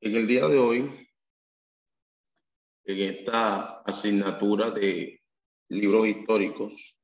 [0.00, 1.08] En el día de hoy,
[2.84, 5.20] en esta asignatura de
[5.68, 7.00] libros históricos,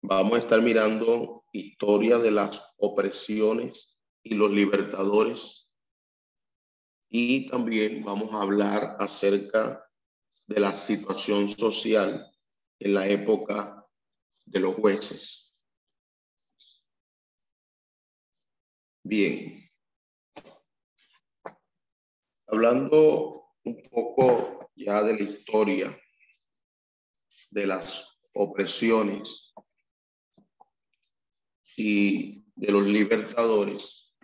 [0.00, 5.70] vamos a estar mirando historia de las opresiones y los libertadores.
[7.10, 9.86] Y también vamos a hablar acerca
[10.46, 12.26] de la situación social
[12.78, 13.86] en la época
[14.46, 15.52] de los jueces.
[19.02, 19.67] Bien,
[22.50, 26.02] Hablando un poco ya de la historia
[27.50, 29.52] de las opresiones
[31.76, 34.14] y de los libertadores,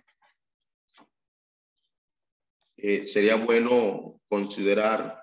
[2.78, 5.22] eh, sería bueno considerar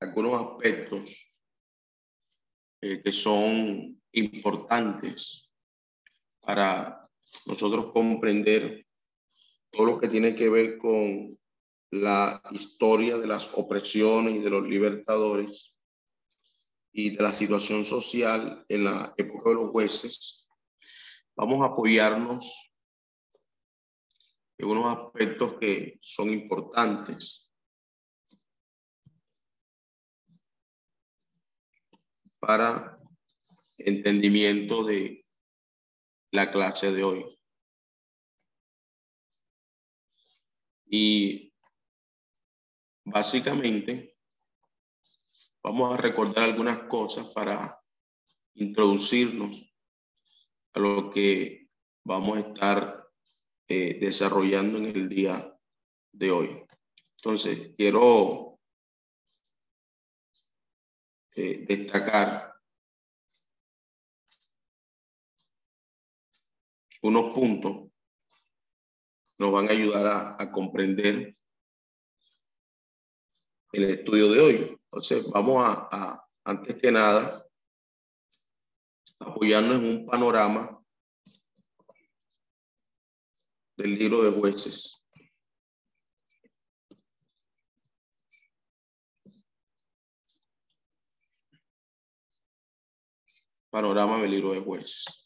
[0.00, 1.30] algunos aspectos
[2.80, 5.50] eh, que son importantes
[6.40, 7.06] para
[7.44, 8.83] nosotros comprender
[9.76, 11.38] todo lo que tiene que ver con
[11.90, 15.74] la historia de las opresiones y de los libertadores
[16.92, 20.48] y de la situación social en la época de los jueces,
[21.36, 22.72] vamos a apoyarnos
[24.58, 27.50] en unos aspectos que son importantes
[32.38, 32.98] para
[33.78, 35.24] entendimiento de
[36.30, 37.33] la clase de hoy.
[40.96, 41.52] Y
[43.04, 44.16] básicamente
[45.60, 47.82] vamos a recordar algunas cosas para
[48.54, 49.74] introducirnos
[50.72, 51.68] a lo que
[52.04, 53.08] vamos a estar
[53.66, 55.58] eh, desarrollando en el día
[56.12, 56.64] de hoy.
[57.16, 58.60] Entonces, quiero
[61.34, 62.54] eh, destacar
[67.02, 67.93] unos puntos
[69.38, 71.34] nos van a ayudar a, comprender
[73.72, 74.78] el estudio de hoy.
[74.84, 77.44] Entonces, vamos a, antes que nada,
[79.18, 80.80] apoyarnos en un panorama
[83.76, 85.04] del libro de jueces.
[93.70, 95.23] Panorama del libro de jueces.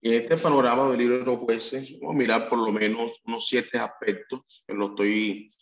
[0.00, 3.48] En este panorama del libro de los jueces, vamos a mirar por lo menos unos
[3.48, 5.52] siete aspectos que lo estoy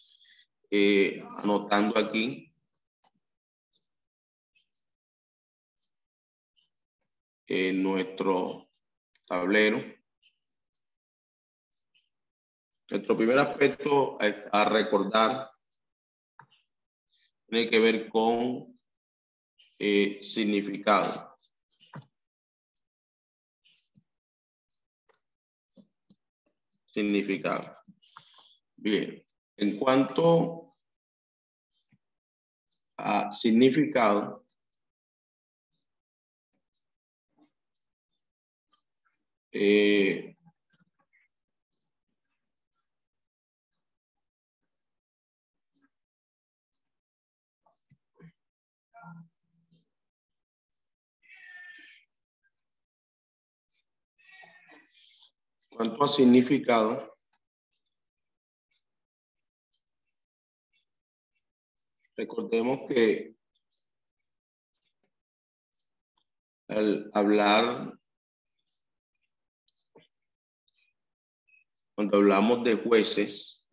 [0.70, 2.52] eh, anotando aquí.
[7.46, 8.68] En nuestro
[9.24, 9.82] tablero.
[12.90, 14.18] Nuestro primer aspecto
[14.52, 15.50] a, recordar
[17.48, 18.76] tiene que ver con
[19.78, 21.35] eh, significado.
[26.96, 27.76] Significado.
[28.74, 29.22] Bien,
[29.58, 30.74] en cuanto
[32.96, 34.46] a significado,
[39.52, 40.35] eh,
[55.76, 57.14] cuanto a significado,
[62.16, 63.36] recordemos que
[66.68, 67.92] al hablar,
[71.94, 73.66] cuando hablamos de jueces,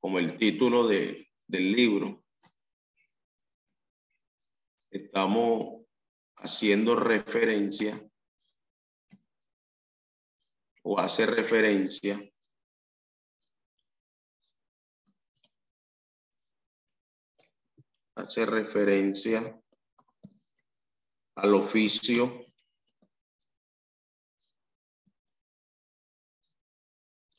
[0.00, 2.23] como el título de, del libro,
[4.94, 5.84] estamos
[6.36, 8.00] haciendo referencia
[10.84, 12.16] o hace referencia
[18.14, 19.60] hace referencia
[21.36, 22.46] al oficio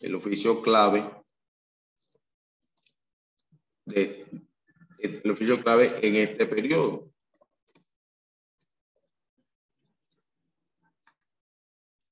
[0.02, 1.10] el oficio clave
[3.86, 4.26] de
[5.00, 7.15] el oficio clave en este periodo.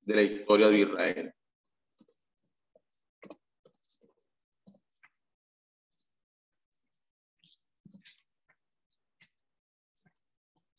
[0.06, 1.36] De la historia de Israel.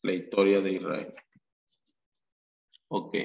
[0.03, 1.13] La historia de Israel.
[2.89, 3.15] Ok.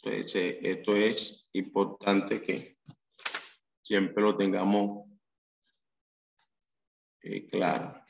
[0.00, 2.78] Entonces, eh, esto es importante que
[3.82, 5.08] siempre lo tengamos
[7.22, 8.07] eh, claro.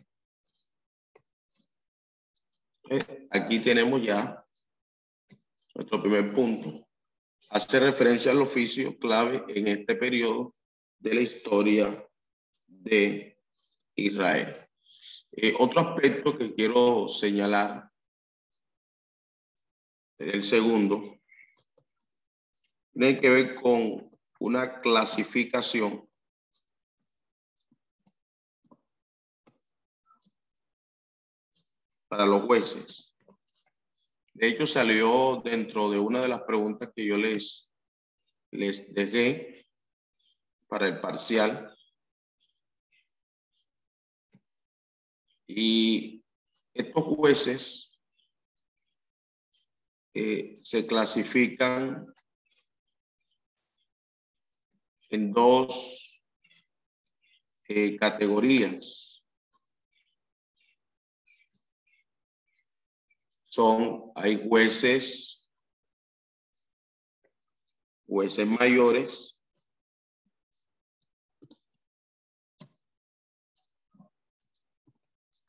[2.90, 4.44] Eh, aquí tenemos ya
[5.74, 6.88] nuestro primer punto.
[7.50, 10.54] Hace referencia al oficio clave en este periodo
[10.98, 12.08] de la historia
[12.66, 13.38] de
[13.94, 14.56] Israel.
[15.58, 17.90] otro aspecto que quiero señalar,
[20.18, 21.20] el segundo,
[22.92, 26.07] tiene que ver con una clasificación
[32.08, 33.14] para los jueces.
[34.34, 37.70] De hecho, salió dentro de una de las preguntas que yo les,
[38.50, 39.66] les dejé
[40.68, 41.74] para el parcial.
[45.46, 46.22] Y
[46.74, 47.88] estos jueces
[50.14, 52.06] eh, se clasifican
[55.10, 56.22] en dos
[57.68, 59.07] eh, categorías.
[63.58, 65.50] Son, hay jueces,
[68.06, 69.36] jueces mayores,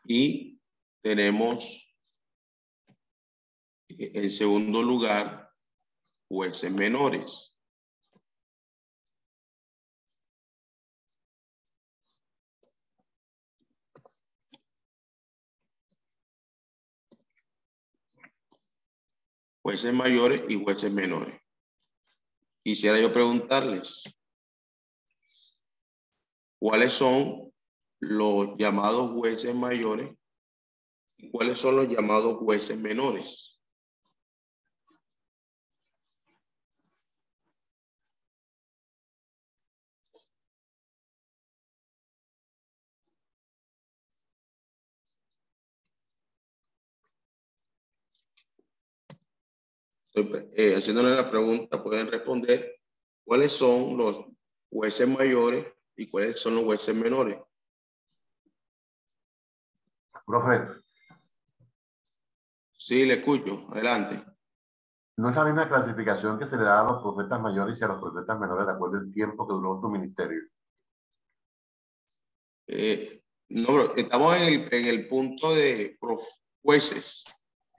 [0.05, 0.59] y
[1.03, 1.93] tenemos
[3.89, 5.53] eh, en segundo lugar
[6.27, 7.58] jueces menores.
[19.69, 21.39] Jueces mayores y jueces menores.
[22.63, 24.03] Quisiera yo preguntarles,
[26.57, 27.53] ¿cuáles son
[27.99, 30.09] los llamados jueces mayores
[31.17, 33.58] y cuáles son los llamados jueces menores?
[50.55, 52.79] Eh, haciéndole la pregunta, pueden responder
[53.23, 54.25] cuáles son los
[54.69, 57.39] jueces mayores y cuáles son los jueces menores.
[60.25, 60.81] Profe.
[62.77, 63.67] Sí, le escucho.
[63.71, 64.23] Adelante.
[65.17, 67.87] ¿No es la misma clasificación que se le da a los profetas mayores y a
[67.87, 70.43] los profetas menores de acuerdo al tiempo que duró su ministerio?
[72.67, 75.97] Eh, no, estamos en el, en el punto de
[76.61, 77.25] jueces.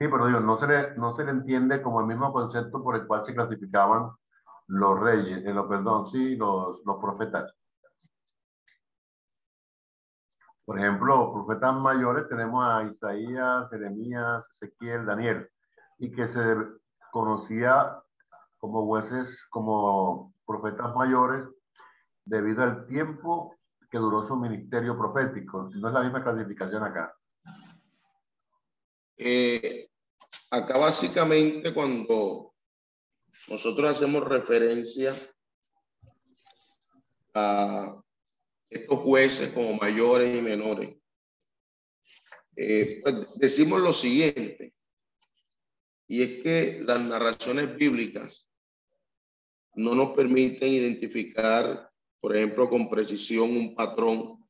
[0.01, 3.05] Sí, pero no se le, no se le entiende como el mismo concepto por el
[3.05, 4.09] cual se clasificaban
[4.65, 7.53] los reyes, eh, los, perdón, sí, los, los profetas.
[10.65, 15.47] Por ejemplo, profetas mayores tenemos a Isaías, Jeremías, Ezequiel, Daniel,
[15.99, 16.55] y que se
[17.11, 17.95] conocía
[18.57, 21.47] como jueces, como profetas mayores,
[22.25, 23.55] debido al tiempo
[23.91, 25.69] que duró su ministerio profético.
[25.75, 27.13] No es la misma clasificación acá.
[29.15, 29.90] Eh,
[30.53, 32.53] Acá básicamente cuando
[33.47, 35.15] nosotros hacemos referencia
[37.33, 38.03] a
[38.69, 40.97] estos jueces como mayores y menores,
[42.57, 44.73] eh, pues decimos lo siguiente,
[46.09, 48.45] y es que las narraciones bíblicas
[49.75, 51.89] no nos permiten identificar,
[52.19, 54.45] por ejemplo, con precisión un patrón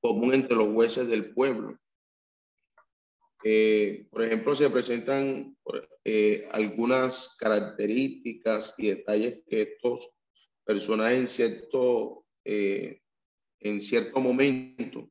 [0.00, 1.78] común entre los jueces del pueblo.
[3.44, 5.56] Eh, por ejemplo, se presentan
[6.04, 10.10] eh, algunas características y detalles que estos
[10.64, 13.00] personajes en cierto, eh,
[13.60, 15.10] en cierto momento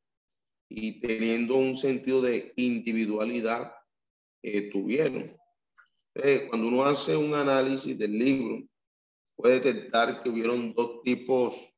[0.68, 3.72] y teniendo un sentido de individualidad
[4.70, 5.36] tuvieron.
[6.48, 8.62] cuando uno hace un análisis del libro,
[9.34, 11.74] puede detectar que hubieron dos tipos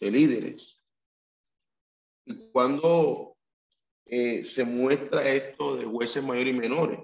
[0.00, 0.82] de líderes.
[2.24, 3.29] Y cuando
[4.12, 6.98] eh, se muestra esto de jueces mayores y menores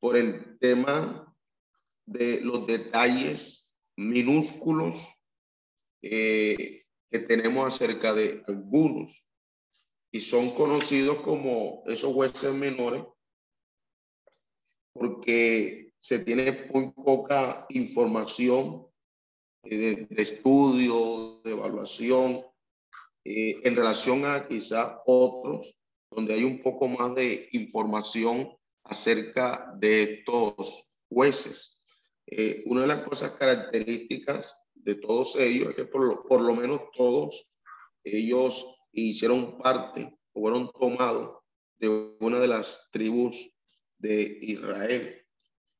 [0.00, 1.32] por el tema
[2.04, 5.06] de los detalles minúsculos
[6.02, 9.30] eh, que tenemos acerca de algunos.
[10.12, 13.04] Y son conocidos como esos jueces menores
[14.92, 18.88] porque se tiene muy poca información
[19.62, 22.44] de, estudio, de evaluación,
[23.24, 25.79] eh, en relación a quizá otros,
[26.10, 28.50] donde hay un poco más de información
[28.84, 31.78] acerca de estos jueces.
[32.26, 36.54] Eh, una de las cosas características de todos ellos es que por lo, por lo
[36.54, 37.50] menos todos
[38.04, 41.38] ellos hicieron parte o fueron tomados
[41.78, 41.88] de
[42.20, 43.50] una de las tribus
[43.98, 45.26] de Israel.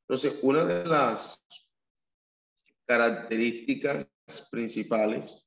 [0.08, 1.44] Entonces, una de las
[2.86, 4.06] características
[4.50, 5.46] principales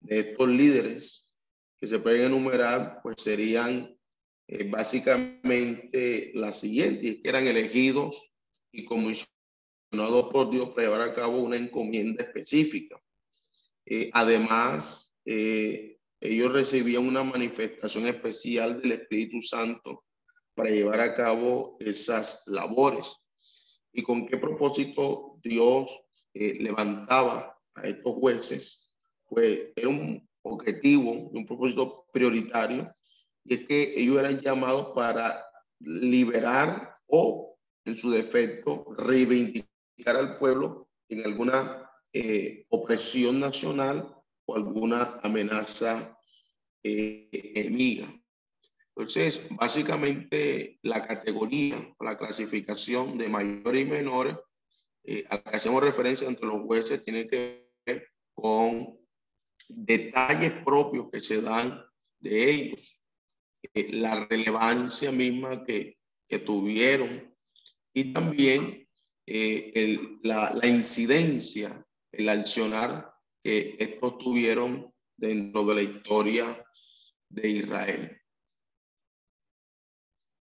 [0.00, 1.28] de estos líderes
[1.80, 3.93] que se pueden enumerar, pues serían
[4.46, 8.30] eh, básicamente las siguientes, que eran elegidos
[8.70, 13.00] y comisionados por Dios para llevar a cabo una encomienda específica.
[13.86, 20.04] Eh, además, eh, ellos recibían una manifestación especial del Espíritu Santo
[20.54, 23.16] para llevar a cabo esas labores.
[23.92, 26.00] ¿Y con qué propósito Dios
[26.32, 28.90] levantaba a estos jueces?
[29.28, 32.94] Pues era un objetivo, un propósito prioritario,
[33.44, 35.44] y es que ellos eran llamados para
[35.80, 44.14] liberar o, en su defecto, reivindicar al pueblo en alguna eh, opresión nacional
[44.46, 46.18] o alguna amenaza
[46.82, 48.08] eh, enemiga.
[48.96, 54.36] Entonces, básicamente la categoría la clasificación de mayores y menores
[55.04, 58.98] eh, a la que hacemos referencia entre los jueces tiene que ver con
[59.68, 61.84] detalles propios que se dan
[62.20, 63.00] de ellos,
[63.72, 67.34] eh, la relevancia misma que, que tuvieron
[67.92, 68.88] y también
[69.26, 76.66] eh, el, la, incidencia, el accionar que estos tuvieron dentro de la historia
[77.28, 78.20] de Israel.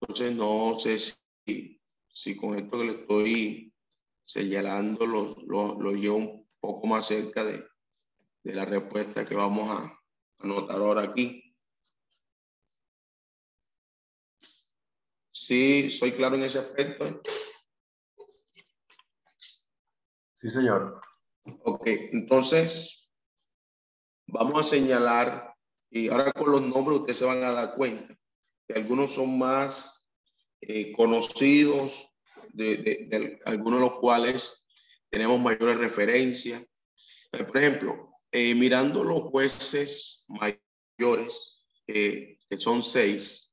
[0.02, 3.74] Entonces, no sé si, si con esto que le estoy
[4.22, 7.64] señalando lo, lo, lo llevo un poco más cerca de,
[8.44, 10.02] de la respuesta que vamos a
[10.40, 11.47] anotar ahora aquí.
[15.48, 17.22] Sí, soy claro en ese aspecto.
[20.42, 21.00] Sí, señor.
[21.64, 23.10] Ok, entonces
[24.26, 25.56] vamos a señalar,
[25.90, 28.14] y ahora con los nombres ustedes se van a dar cuenta,
[28.68, 30.06] que algunos son más
[30.60, 32.10] eh, conocidos,
[32.50, 34.66] de, de, algunos de los cuales
[35.10, 36.62] tenemos mayores referencias.
[37.32, 43.47] Por ejemplo, eh, mirando los jueces mayores, eh, que son seis,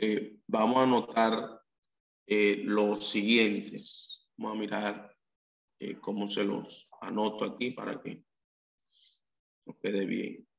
[0.00, 1.60] eh, vamos a notar
[2.26, 4.28] los siguientes.
[4.36, 5.16] Vamos a mirar
[6.00, 8.24] cómo se los anoto aquí para que
[9.80, 10.49] quede bien.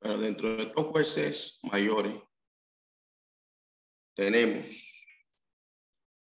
[0.00, 2.14] Pero dentro de estos jueces mayores
[4.14, 5.04] tenemos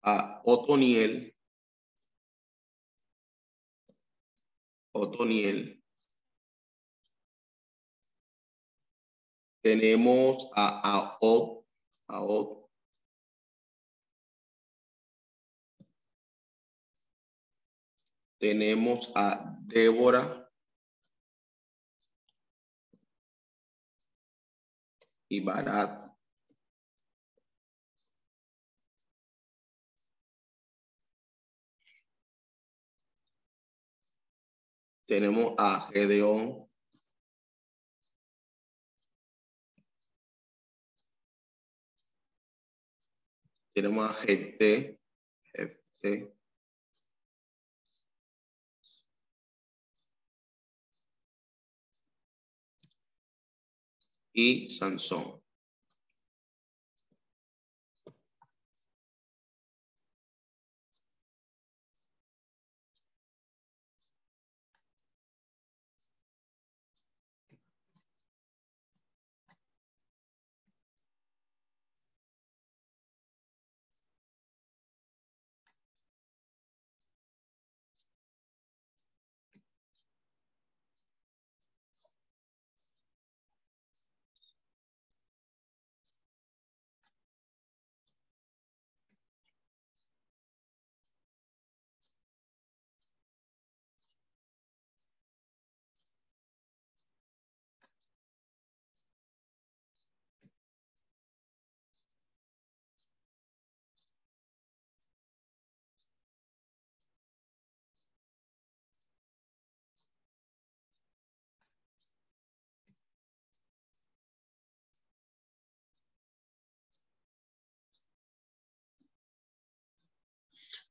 [0.02, 1.37] a Otoniel,
[4.92, 5.82] Otoniel,
[9.62, 11.66] tenemos a Aot,
[12.06, 12.70] Aot,
[18.38, 20.45] tenemos a Débora,
[25.28, 26.06] y Barat.
[35.06, 36.68] Tenemos a Gedeón.
[43.73, 44.99] Tenemos a GT,
[45.52, 46.36] FT.
[54.37, 55.40] y Sansón.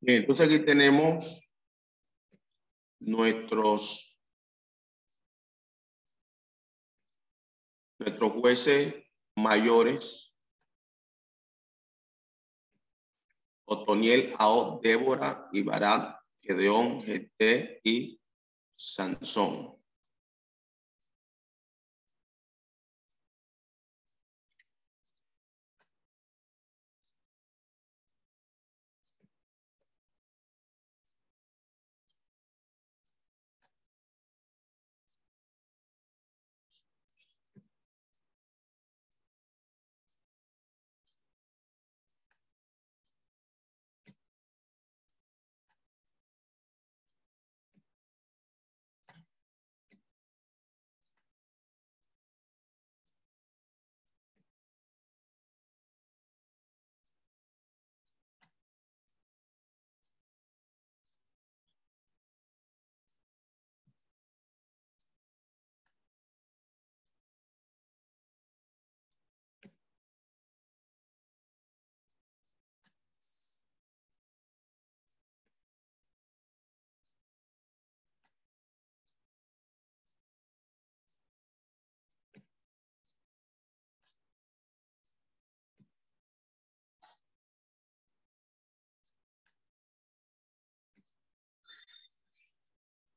[0.05, 1.51] Bien, entonces aquí tenemos
[2.99, 4.21] nuestros
[7.97, 9.03] nuestros jueces
[9.35, 10.31] mayores
[13.65, 18.21] Otoniel, Ao, Débora, Ibarán, Gedeón, Gete y
[18.77, 19.74] Sansón.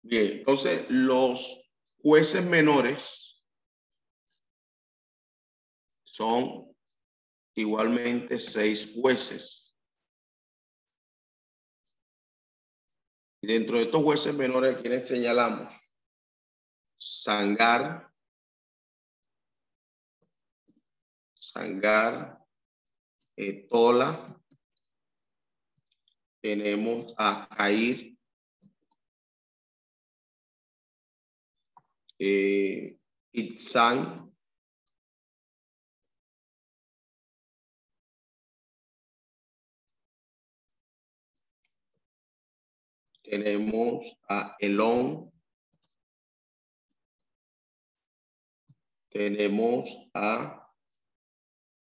[0.09, 1.71] Bien, entonces los
[2.03, 3.45] jueces menores
[6.05, 6.75] son
[7.55, 9.77] igualmente seis jueces.
[13.43, 15.75] Y dentro de estos jueces menores, ¿a quienes señalamos?
[16.99, 18.11] Sangar,
[21.35, 22.43] Sangar,
[23.69, 24.43] Tola,
[26.41, 28.18] tenemos a Jair,
[32.19, 32.99] eh,
[33.33, 34.29] Itzan,
[43.23, 45.31] tenemos a Elón,
[49.11, 50.73] tenemos a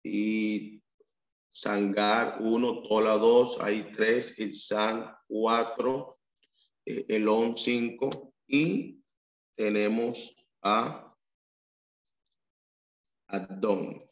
[0.02, 0.82] y
[1.52, 6.18] Sangar 1, Tola 2, hay 3, Itzan 4,
[6.84, 8.95] eh, Elón 5 y
[9.56, 11.06] tenemos a
[13.28, 14.02] Adón.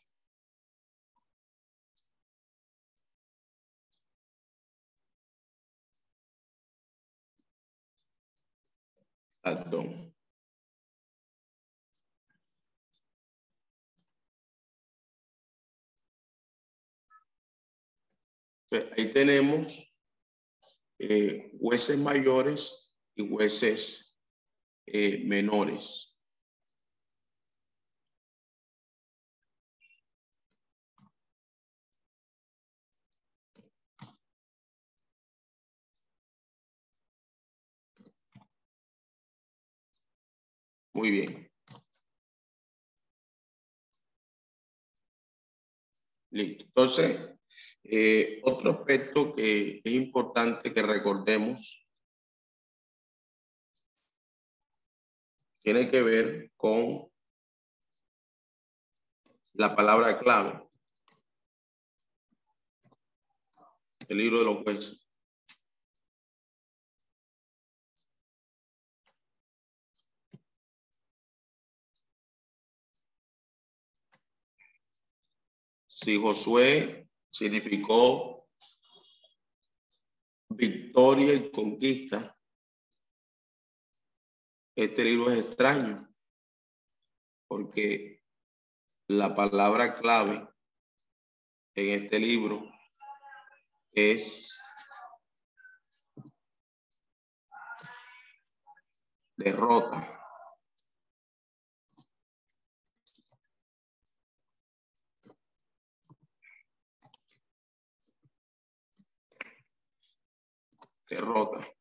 [9.43, 10.13] Adón.
[18.97, 19.95] Ahí tenemos
[20.99, 24.14] eh, hueses mayores y hueses
[24.87, 26.17] eh, menores.
[40.95, 41.51] Muy bien.
[46.31, 46.65] Listo.
[46.65, 47.31] Entonces,
[47.85, 51.84] eh, otro aspecto que es importante que recordemos
[55.65, 57.11] tiene que ver con
[59.55, 60.63] la palabra clave.
[64.07, 65.09] El libro de los jueces.
[75.87, 78.47] Si Josué significó
[80.51, 82.37] victoria y conquista,
[84.77, 86.09] este libro es extraño
[87.49, 88.23] porque
[89.09, 90.49] la palabra clave
[91.75, 92.65] en este libro
[93.93, 94.61] es
[99.37, 100.11] derrota.
[111.09, 111.74] Derrota.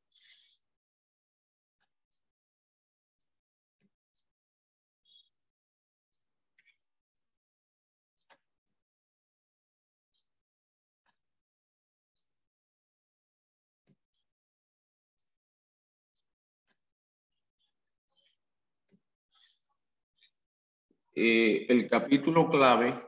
[21.15, 22.99] eh, el capítulo clave,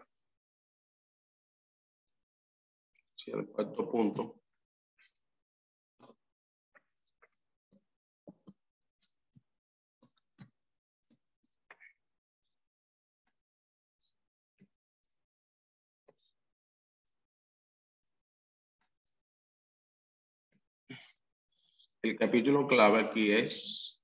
[3.28, 4.40] el cuarto punto,
[22.06, 23.95] El capítulo clave aquí es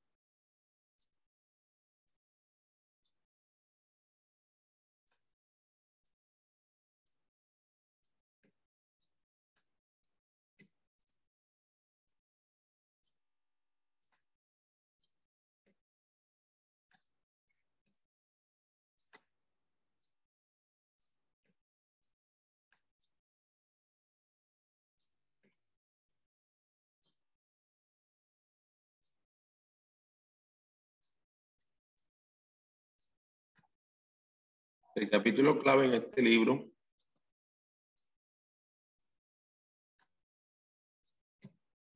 [35.01, 36.69] el capítulo clave en este libro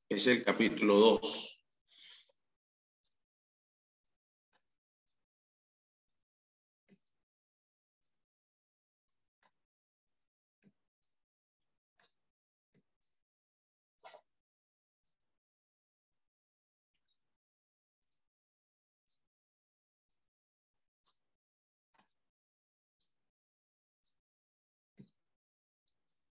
[0.08, 1.55] es el capítulo 2.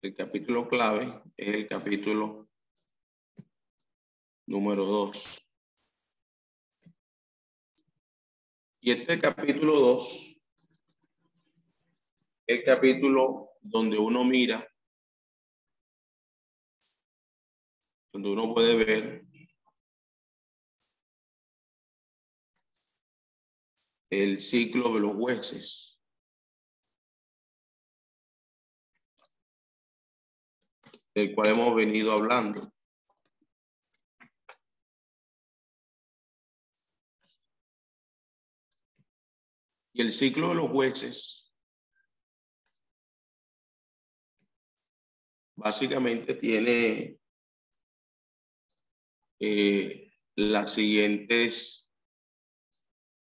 [0.06, 2.48] El capítulo clave es el capítulo
[4.46, 5.48] número 2.
[8.82, 10.40] Y este capítulo 2,
[12.46, 14.72] el capítulo donde uno mira,
[18.14, 19.26] donde uno puede ver
[24.12, 25.95] el ciclo de los jueces.
[31.16, 32.62] Del cual hemos venido hablando.
[39.94, 41.54] Y el ciclo de los jueces
[45.56, 47.18] básicamente tiene
[49.40, 51.90] eh, las siguientes,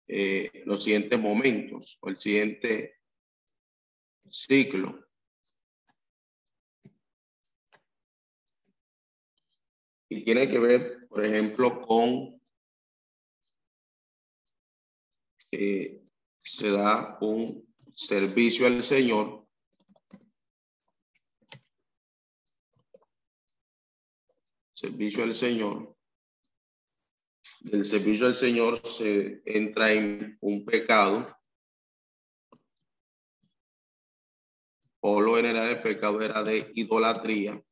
[0.07, 2.99] eh, los siguientes momentos o el siguiente
[4.27, 5.04] ciclo.
[10.23, 12.39] Tiene que ver, por ejemplo, con
[15.51, 16.01] eh,
[16.37, 19.45] se da un servicio al Señor
[24.75, 25.95] servicio al Señor.
[27.61, 31.27] Del servicio al Señor se entra en un pecado.
[34.99, 37.64] Por lo general el pecado era de idolatría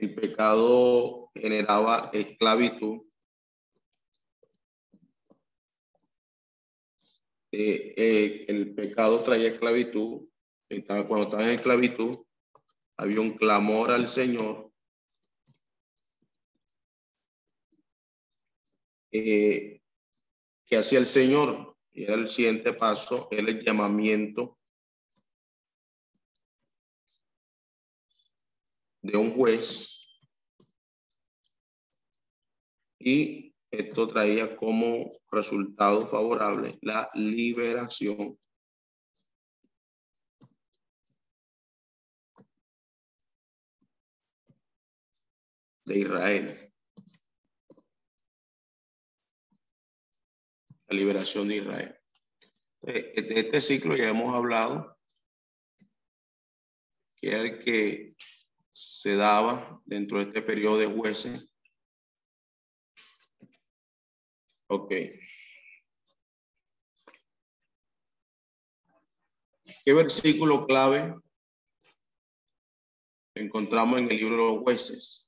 [0.00, 3.02] el pecado generaba esclavitud.
[7.52, 10.28] Eh, eh, el pecado traía esclavitud.
[10.86, 12.16] Cuando estaba en esclavitud,
[12.96, 14.72] había un clamor al Señor.
[19.10, 19.82] Eh,
[20.64, 21.76] que hacía el Señor?
[21.92, 24.58] Y era el siguiente paso, el llamamiento
[29.02, 30.02] de un juez
[32.98, 38.38] y esto traía como resultado favorable la liberación
[45.84, 46.72] de Israel.
[50.86, 51.98] La liberación de Israel.
[52.82, 54.98] De este ciclo ya hemos hablado,
[57.16, 58.11] que era el que
[58.72, 61.52] se daba dentro de este periodo de jueces.
[64.66, 64.90] Ok.
[69.84, 71.14] ¿Qué versículo clave
[73.34, 75.21] encontramos en el libro de los jueces?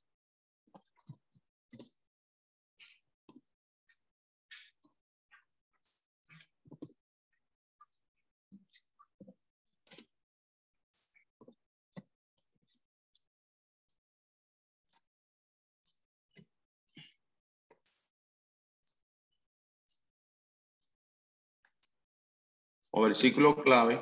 [22.97, 23.95] O versículo clave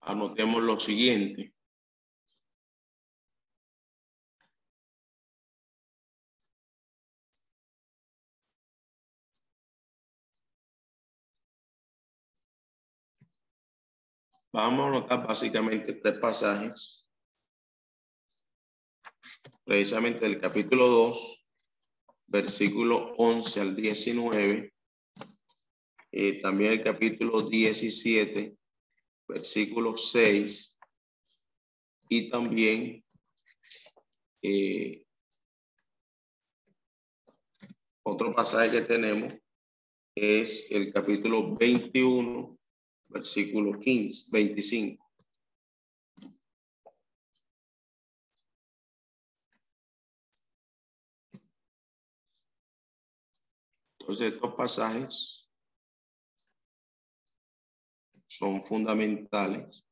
[0.00, 1.52] anotemos lo siguiente.
[14.52, 17.08] Vamos a anotar básicamente tres pasajes.
[19.64, 21.41] Precisamente el capítulo 2,
[22.32, 24.72] versículo 11 al 19,
[26.12, 28.56] eh, también el capítulo 17,
[29.28, 30.78] versículo 6,
[32.08, 33.04] y también
[34.40, 35.04] eh,
[38.02, 39.34] otro pasaje que tenemos
[40.14, 42.58] es el capítulo 21,
[43.08, 45.11] versículo 15, 25.
[54.02, 55.48] Entonces, estos pasajes
[58.24, 59.86] son fundamentales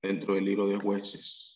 [0.00, 1.51] dentro del libro de jueces.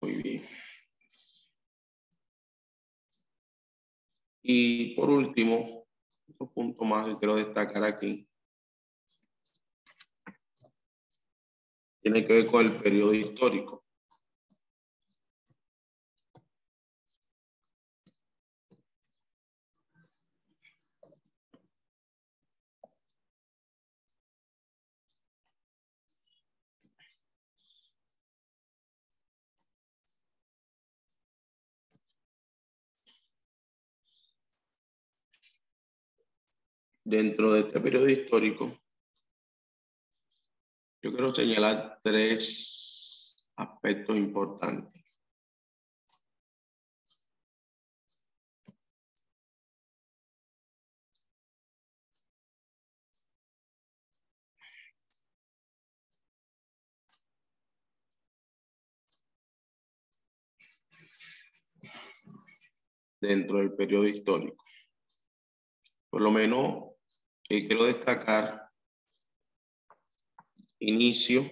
[0.00, 0.44] Muy bien.
[4.42, 5.86] Y por último,
[6.28, 8.26] otro punto más que quiero destacar aquí.
[12.02, 13.79] Tiene que ver con el periodo histórico.
[37.10, 38.78] Dentro de este periodo histórico,
[41.02, 44.94] yo quiero señalar tres aspectos importantes.
[63.20, 64.64] dentro del periodo histórico.
[66.08, 66.89] Por lo menos
[67.50, 68.70] quiero destacar
[70.78, 71.50] inicio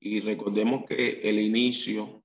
[0.00, 2.24] y recordemos que el inicio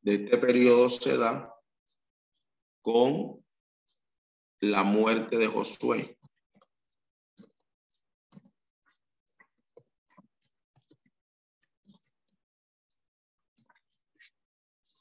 [0.00, 1.51] de este periodo se da
[2.82, 3.44] con
[4.60, 6.18] la muerte de Josué.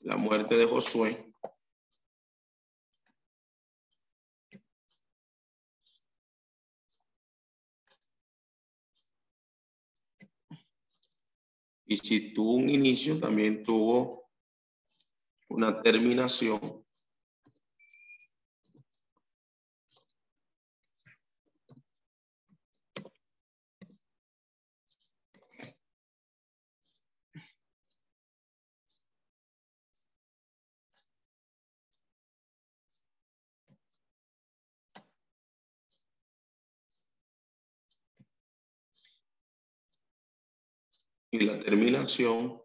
[0.02, 1.28] La muerte de Josué.
[11.86, 14.30] Y si tuvo un inicio, también tuvo
[15.50, 16.86] una terminación
[41.32, 42.62] y la terminación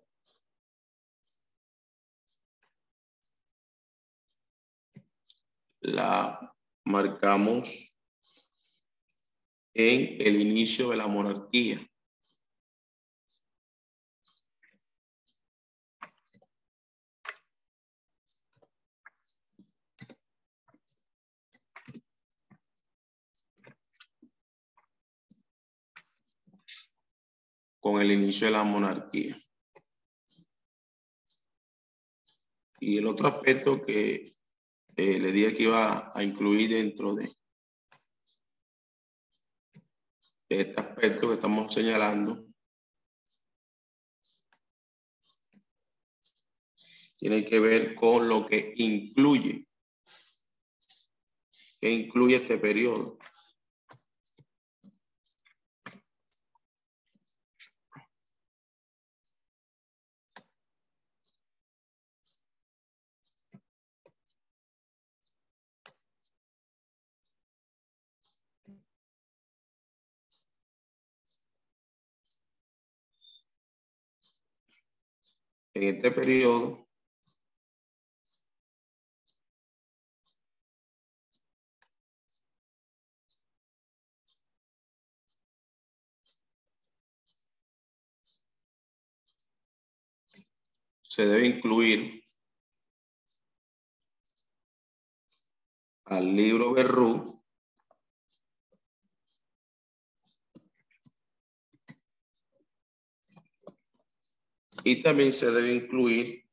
[5.80, 6.52] la
[6.84, 7.96] marcamos
[9.72, 11.78] en el inicio de la monarquía.
[27.86, 29.40] Con el inicio de la monarquía.
[32.80, 34.24] Y el otro aspecto que
[34.96, 37.32] eh, le dije que iba a incluir dentro de
[40.48, 42.44] este aspecto que estamos señalando
[47.16, 49.68] tiene que ver con lo que incluye,
[51.80, 53.15] que incluye este periodo.
[75.76, 76.88] En este periodo
[91.02, 92.22] se debe incluir
[96.06, 97.35] al libro Berrú
[104.86, 106.44] y también se debe incluir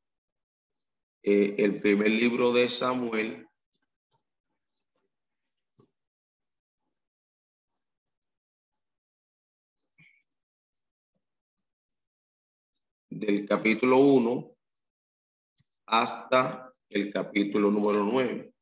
[1.22, 3.46] eh, el primer libro de Samuel
[13.08, 14.56] del capítulo 1
[15.86, 18.53] hasta el capítulo número 9.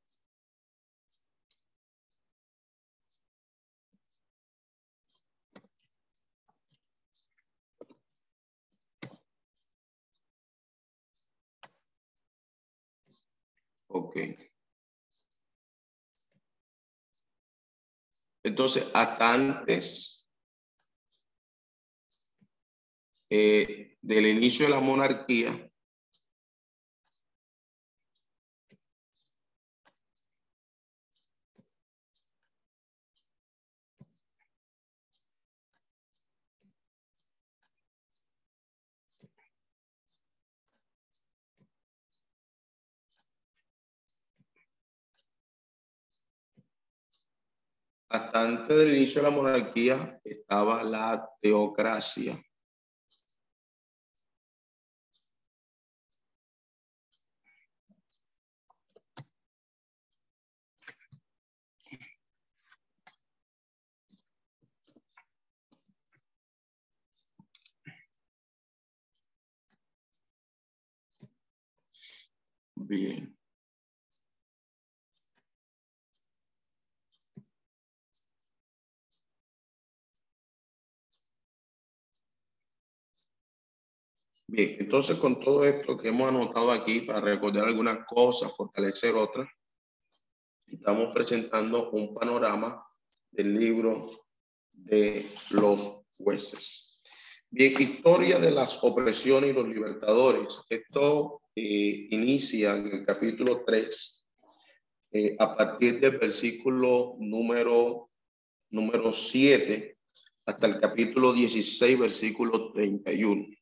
[13.92, 14.16] Ok.
[18.44, 20.28] Entonces, hasta antes
[23.30, 25.71] eh, del inicio de la monarquía,
[48.12, 52.38] hasta antes del inicio de la monarquía estaba la teocracia.
[72.74, 73.41] Bien.
[84.52, 89.48] Bien, entonces con todo esto que hemos anotado aquí para recordar algunas cosas, fortalecer otras,
[90.66, 92.86] estamos presentando un panorama
[93.30, 94.10] del libro
[94.70, 97.00] de los jueces.
[97.48, 100.60] Bien, historia de las opresiones y los libertadores.
[100.68, 104.24] Esto eh, inicia en el capítulo 3,
[105.12, 108.10] eh, a partir del versículo número,
[108.68, 109.96] número 7
[110.44, 113.61] hasta el capítulo 16, versículo 31.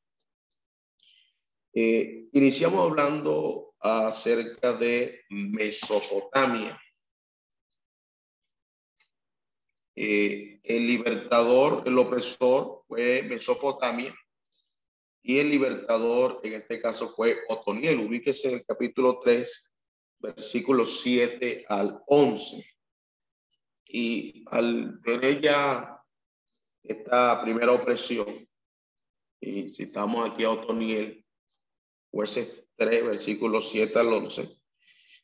[1.73, 6.81] Eh, iniciamos hablando acerca de Mesopotamia.
[9.95, 14.15] Eh, el libertador, el opresor fue Mesopotamia
[15.23, 18.01] y el libertador en este caso fue Otoniel.
[18.01, 19.73] Ubíquese en el capítulo 3,
[20.19, 22.65] versículos 7 al 11.
[23.87, 26.01] Y al ver ella
[26.83, 28.49] esta primera opresión,
[29.41, 31.20] y citamos aquí a Otoniel,
[32.11, 34.61] jueces 3, versículos 7 al 11.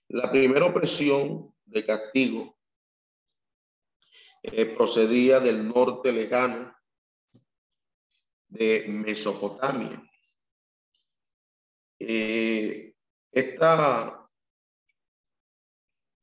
[0.09, 2.57] La primera opresión de castigo
[4.43, 6.75] eh, procedía del norte lejano
[8.49, 10.03] de Mesopotamia.
[11.99, 12.95] Eh,
[13.33, 14.31] esta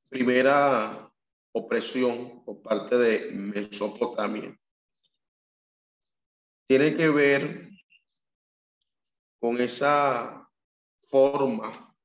[0.07, 1.11] primera
[1.51, 4.57] opresión por parte de Mesopotamia
[6.68, 7.70] tiene que ver
[9.39, 10.42] con esa
[11.10, 11.95] forma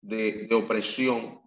[0.00, 1.40] de, opresión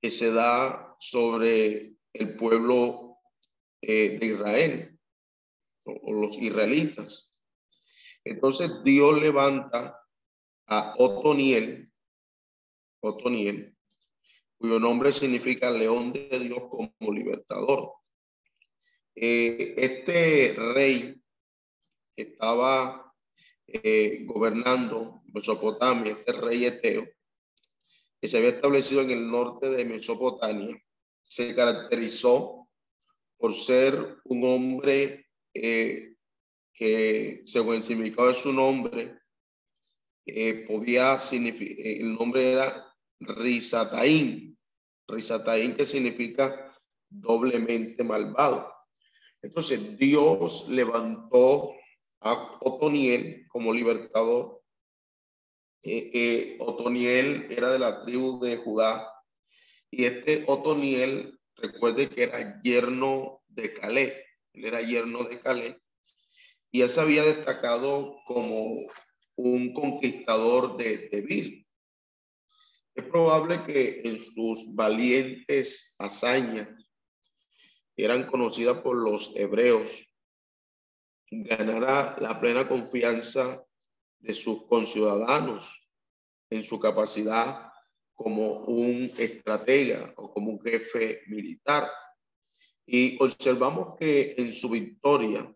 [0.00, 3.18] que se da sobre el pueblo
[3.80, 5.00] eh, de Israel
[5.84, 7.34] o, los israelitas.
[8.24, 10.00] Entonces Dios levanta
[10.66, 11.90] a Otoniel,
[13.00, 13.76] Otoniel,
[14.56, 17.94] cuyo nombre significa león de Dios como libertador.
[19.14, 21.20] Eh, este rey
[22.16, 23.01] estaba
[23.66, 27.06] eh, gobernando Mesopotamia, este rey Eteo,
[28.20, 30.80] que se había establecido en el norte de Mesopotamia,
[31.24, 32.68] se caracterizó
[33.36, 36.14] por ser un hombre eh,
[36.74, 39.18] que, según el significado de su nombre,
[40.26, 44.56] eh, podía significar, el nombre era Rizataín,
[45.08, 46.72] Rizataín que significa
[47.08, 48.72] doblemente malvado.
[49.42, 51.74] Entonces Dios levantó
[52.22, 54.62] Otoniel como libertador.
[55.82, 59.12] Eh, eh, Otoniel era de la tribu de Judá
[59.90, 65.82] y este Otoniel, recuerde que era yerno de Calé, él era yerno de Calé
[66.70, 68.86] y él se había destacado como
[69.36, 71.66] un conquistador de Debir.
[72.94, 76.68] Es probable que en sus valientes hazañas
[77.96, 80.11] eran conocidas por los hebreos,
[81.32, 83.64] ganará la plena confianza
[84.18, 85.88] de sus conciudadanos
[86.50, 87.72] en su capacidad
[88.12, 91.90] como un estratega o como un jefe militar.
[92.84, 95.50] Y observamos que en su victoria,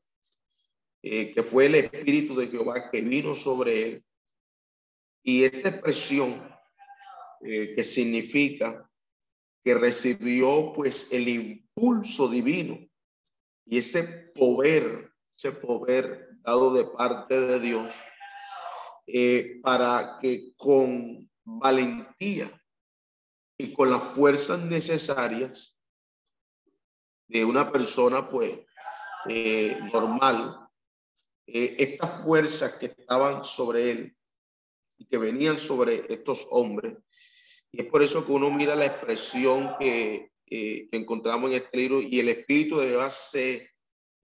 [1.03, 4.05] eh, que fue el Espíritu de Jehová que vino sobre él,
[5.23, 6.49] y esta expresión
[7.43, 8.89] eh, que significa
[9.63, 12.79] que recibió pues el impulso divino
[13.67, 15.06] y ese poder,
[15.37, 17.95] ese poder dado de parte de Dios,
[19.07, 22.51] eh, para que con valentía
[23.59, 25.77] y con las fuerzas necesarias
[27.29, 28.59] de una persona pues
[29.29, 30.69] eh, normal,
[31.47, 34.17] eh, estas fuerzas que estaban sobre él
[34.97, 36.97] y que venían sobre estos hombres,
[37.71, 42.21] y es por eso que uno mira la expresión que, encontramos en este libro y
[42.21, 43.69] el espíritu de Jehová se,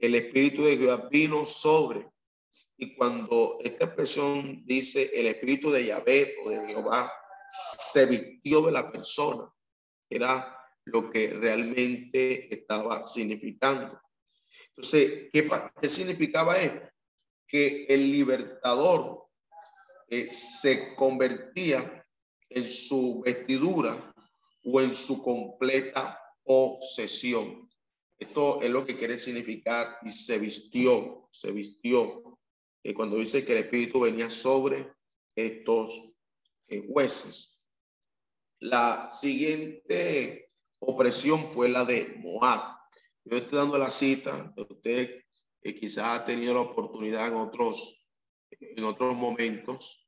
[0.02, 2.10] el espíritu de Jehová vino sobre
[2.76, 7.12] y cuando esta expresión dice el espíritu de Yahvé o de Jehová
[7.48, 9.48] se vistió de la persona,
[10.10, 14.00] era lo que realmente estaba significando.
[14.70, 15.48] Entonces, ¿qué,
[15.80, 16.88] qué significaba esto?
[17.46, 19.28] Que el libertador
[20.08, 22.04] eh, se convertía
[22.48, 24.12] en su vestidura
[24.64, 27.70] o en su completa posesión.
[28.22, 32.38] Esto es lo que quiere significar y se vistió, se vistió
[32.94, 34.92] cuando dice que el Espíritu venía sobre
[35.34, 36.14] estos
[36.68, 37.60] eh, jueces.
[38.60, 40.46] La siguiente
[40.78, 42.78] opresión fue la de Moab.
[43.24, 45.24] Yo estoy dando la cita, usted
[45.62, 48.08] eh, quizás ha tenido la oportunidad en otros,
[48.50, 50.06] en otros momentos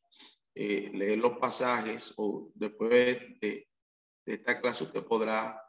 [0.55, 3.69] eh, leer los pasajes o después de,
[4.25, 5.64] de, esta clase usted podrá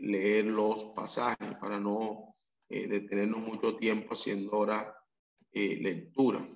[0.00, 2.36] leer los pasajes para no
[2.68, 4.98] detenernos mucho tiempo haciendo ahora
[5.52, 6.46] eh, lectura.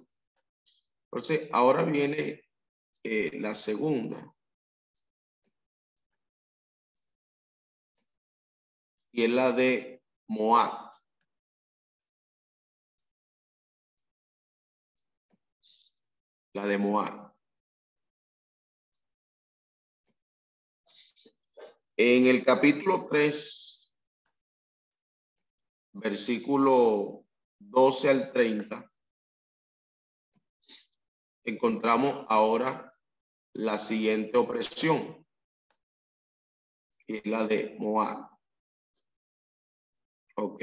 [1.10, 2.44] Entonces, ahora viene
[3.02, 4.34] eh, la segunda.
[9.12, 10.92] Y es la de Moab.
[16.54, 17.31] La de Moab.
[22.04, 23.94] En el capítulo 3,
[25.92, 27.24] versículo
[27.60, 28.92] 12 al 30,
[31.44, 32.92] encontramos ahora
[33.52, 35.24] la siguiente opresión,
[37.06, 38.36] que es la de Moab.
[40.34, 40.60] Ok.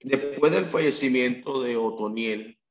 [0.00, 2.61] Después del fallecimiento de Otoniel,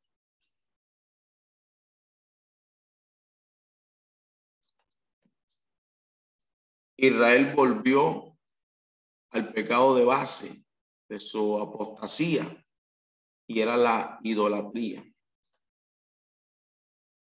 [7.03, 8.37] Israel volvió
[9.31, 10.63] al pecado de base
[11.09, 12.63] de su apostasía
[13.47, 15.03] y era la idolatría.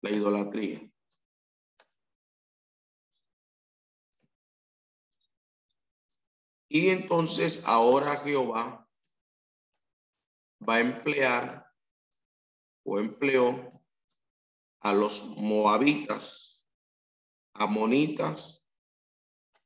[0.02, 0.90] La idolatría.
[6.68, 8.88] Y entonces ahora Jehová
[10.68, 11.72] va a emplear
[12.82, 13.80] o empleó
[14.80, 16.66] a los moabitas,
[17.54, 18.59] amonitas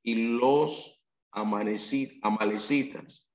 [0.05, 3.34] y los amalecitas.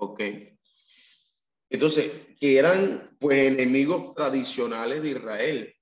[0.00, 0.22] Ok.
[1.70, 5.74] Entonces, que eran pues enemigos tradicionales de Israel,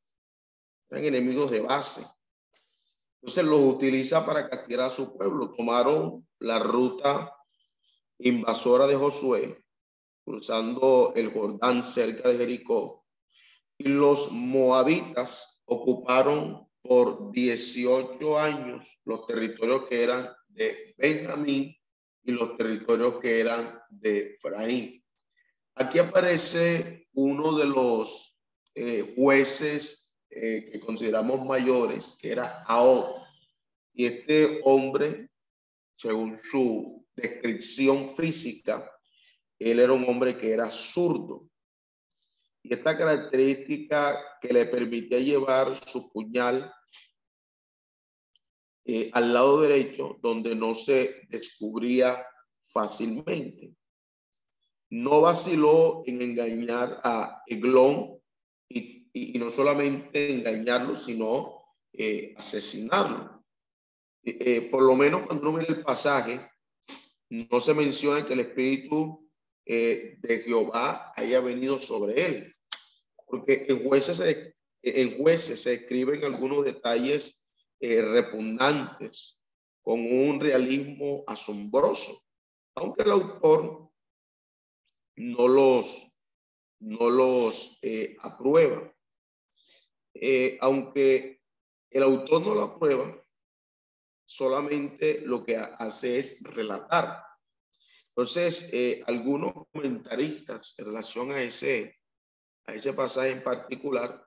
[0.90, 2.04] eran enemigos de base.
[3.20, 5.52] Entonces los utiliza para castigar a su pueblo.
[5.52, 7.36] Tomaron la ruta
[8.18, 9.62] invasora de Josué,
[10.24, 13.04] cruzando el Jordán cerca de Jericó.
[13.76, 21.75] Y los moabitas ocuparon por 18 años los territorios que eran de Benjamín
[22.26, 25.02] y los territorios que eran de Efraín.
[25.76, 28.36] Aquí aparece uno de los
[28.74, 33.22] eh, jueces eh, que consideramos mayores, que era Ahod.
[33.94, 35.30] Y este hombre,
[35.94, 38.90] según su descripción física,
[39.58, 41.48] él era un hombre que era zurdo.
[42.62, 46.72] y esta característica que le permitía llevar su puñal
[48.88, 52.24] eh, al lado derecho, donde no se descubría
[52.68, 53.74] fácilmente.
[54.90, 58.20] No vaciló en engañar a Eglón
[58.68, 59.08] y,
[59.38, 63.44] no solamente engañarlo, sino eh, asesinarlo.
[64.22, 66.40] Eh, por lo menos cuando uno mira el pasaje,
[67.28, 69.28] no se menciona que el Espíritu
[69.64, 72.54] de Jehová haya venido sobre él,
[73.26, 74.20] porque en jueces
[74.82, 77.45] en jueces se escriben algunos detalles
[77.80, 79.38] eh, repugnantes,
[79.82, 82.22] con un realismo asombroso,
[82.74, 83.90] aunque el autor
[85.16, 86.18] no los,
[86.80, 88.92] no los eh, aprueba.
[90.14, 91.42] Eh, aunque
[91.90, 93.22] el autor no lo aprueba,
[94.24, 97.22] solamente lo que hace es relatar.
[98.08, 98.72] Entonces,
[99.06, 101.98] algunos comentaristas en relación a ese,
[102.64, 104.26] a ese pasaje en particular,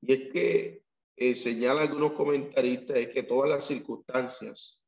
[0.00, 0.89] y es que
[1.20, 4.80] eh, señala algunos comentaristas es que todas las circunstancias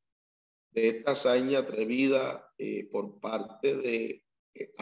[0.70, 4.24] de esta hazaña atrevida eh, por parte de
[4.55, 4.74] eh,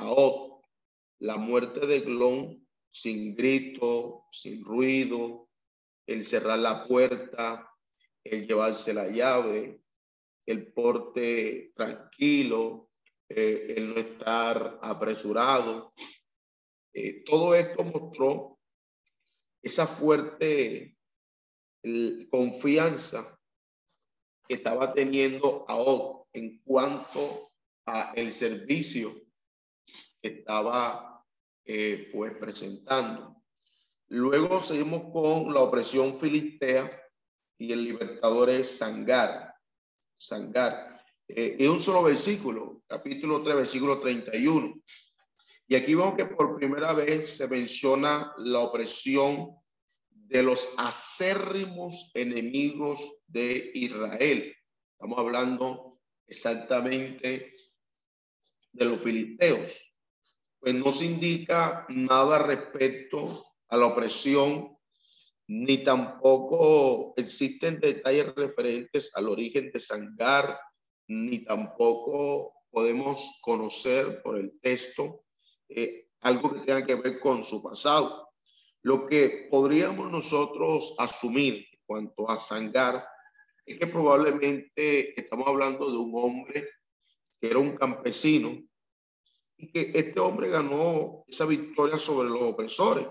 [1.18, 5.48] la muerte de Glon sin grito, sin ruido,
[6.07, 7.68] el cerrar la puerta,
[8.22, 9.82] el llevarse la llave,
[10.46, 12.90] el porte tranquilo,
[13.28, 15.92] eh, el no estar apresurado.
[17.26, 18.59] todo esto mostró
[19.62, 20.96] esa fuerte
[22.30, 23.38] confianza
[24.46, 25.76] que estaba teniendo a
[26.32, 27.50] en cuanto
[27.86, 29.14] a el servicio
[30.22, 31.24] que estaba
[31.64, 33.42] eh, pues presentando.
[34.08, 36.90] Luego seguimos con la opresión filistea
[37.58, 39.54] y el libertador es Sangar.
[40.16, 41.00] Sangar.
[41.28, 44.82] Eh, en un solo versículo, capítulo 3, versículo 31.
[45.68, 49.59] Y aquí vemos que por primera vez se menciona la opresión
[50.30, 54.54] de los acérrimos enemigos de Israel.
[54.92, 57.52] Estamos hablando exactamente
[58.70, 59.92] de los filisteos.
[60.60, 64.78] Pues no se indica nada respecto a la opresión,
[65.48, 70.60] ni tampoco existen detalles referentes al origen de Sangar,
[71.08, 75.24] ni tampoco podemos conocer por el texto
[75.68, 78.29] eh, algo que tenga que ver con su pasado.
[78.82, 83.06] Lo que podríamos nosotros asumir en cuanto a Sangar
[83.66, 86.68] es que probablemente estamos hablando de un hombre
[87.40, 88.58] que era un campesino
[89.56, 93.06] y que este hombre ganó esa victoria sobre los opresores,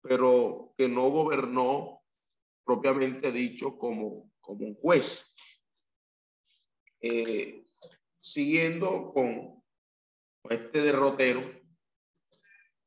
[0.00, 2.02] pero que no gobernó
[2.64, 5.34] propiamente dicho como, como un juez.
[7.00, 7.62] Eh,
[8.18, 9.62] siguiendo con
[10.48, 11.42] este derrotero,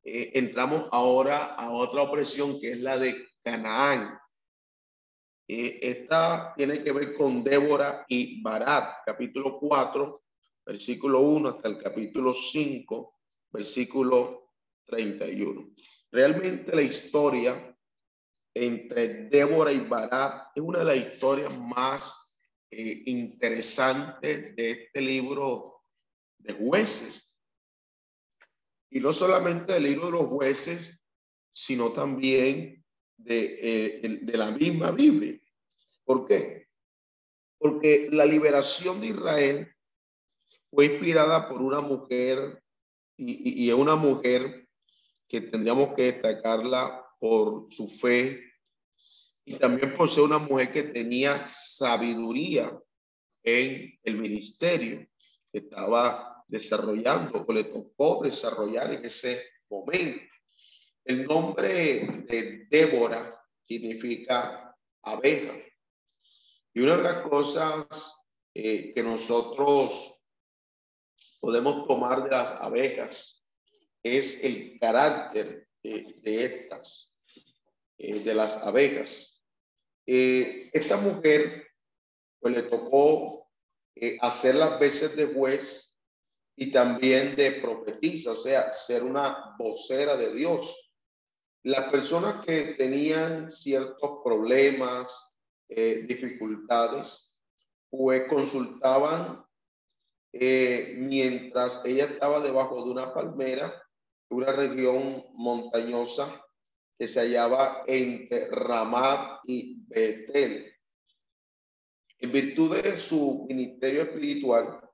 [0.08, 4.18] eh, entramos ahora a otra opresión que es la de Canaán.
[5.46, 10.22] Eh, esta tiene que ver con Débora y Barat, capítulo 4,
[10.64, 13.14] versículo 1 hasta el capítulo 5,
[13.50, 14.52] versículo
[14.86, 15.70] 31.
[16.10, 17.76] Realmente la historia
[18.54, 22.40] entre Débora y Barat es una de las historias más
[22.70, 25.82] eh, interesantes de este libro
[26.38, 27.27] de jueces
[28.90, 30.98] y no solamente del libro de los jueces,
[31.50, 32.84] sino también
[33.16, 35.38] de, eh, de la misma Biblia.
[36.04, 36.68] ¿Por qué?
[37.58, 39.74] Porque la liberación de Israel
[40.70, 42.62] fue inspirada por una mujer
[43.16, 44.68] y, es una mujer
[45.26, 48.40] que tendríamos que destacarla por su fe
[49.44, 52.78] y también por ser una mujer que tenía sabiduría
[53.42, 55.06] en el ministerio,
[55.52, 60.20] que estaba desarrollando o le tocó desarrollar en ese momento.
[61.04, 65.54] El nombre de Débora significa abeja.
[66.74, 67.86] Y una de las cosas
[68.54, 70.22] eh, que nosotros
[71.40, 73.46] podemos tomar de las abejas
[74.02, 77.14] es el carácter de estas,
[77.98, 79.42] eh, de las abejas.
[80.06, 81.68] Eh, esta mujer,
[82.40, 83.48] pues le tocó
[84.20, 85.87] hacer las veces de juez
[86.60, 90.90] y también de profetiza, o sea, ser una vocera de Dios.
[91.62, 95.36] Las personas que tenían ciertos problemas,
[95.68, 97.38] eh, dificultades,
[97.88, 99.44] pues consultaban
[100.32, 103.72] eh, mientras ella estaba debajo de una palmera,
[104.28, 106.44] una región montañosa
[106.98, 110.72] que se hallaba entre Ramat y Betel.
[112.18, 114.87] En virtud de su ministerio espiritual,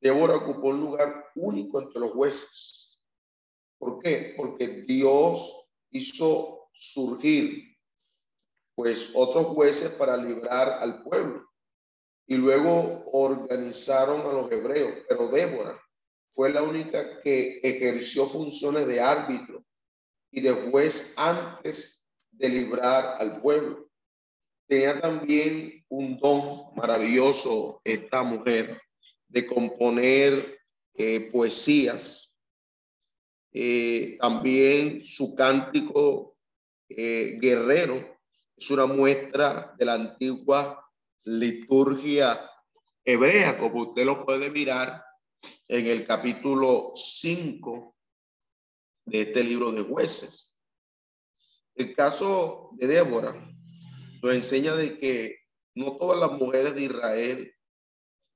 [0.00, 3.00] Débora ocupó un lugar único entre los jueces.
[3.78, 4.34] ¿Por qué?
[4.36, 7.76] Porque Dios hizo surgir
[8.74, 11.44] pues otros jueces para librar al pueblo.
[12.26, 15.80] Y luego organizaron a los hebreos, pero Débora
[16.30, 19.64] fue la única que ejerció funciones de árbitro
[20.30, 23.88] y de juez antes de librar al pueblo.
[24.68, 28.80] Tenía también un don maravilloso esta mujer
[29.28, 30.60] de componer
[30.94, 32.34] eh, poesías.
[33.52, 36.36] Eh, también su cántico
[36.88, 38.18] eh, guerrero
[38.56, 40.84] es una muestra de la antigua
[41.24, 42.40] liturgia
[43.04, 45.04] hebrea, como usted lo puede mirar
[45.68, 47.94] en el capítulo 5
[49.06, 50.56] de este libro de jueces.
[51.74, 53.34] El caso de Débora
[54.22, 55.38] nos enseña de que
[55.74, 57.54] no todas las mujeres de Israel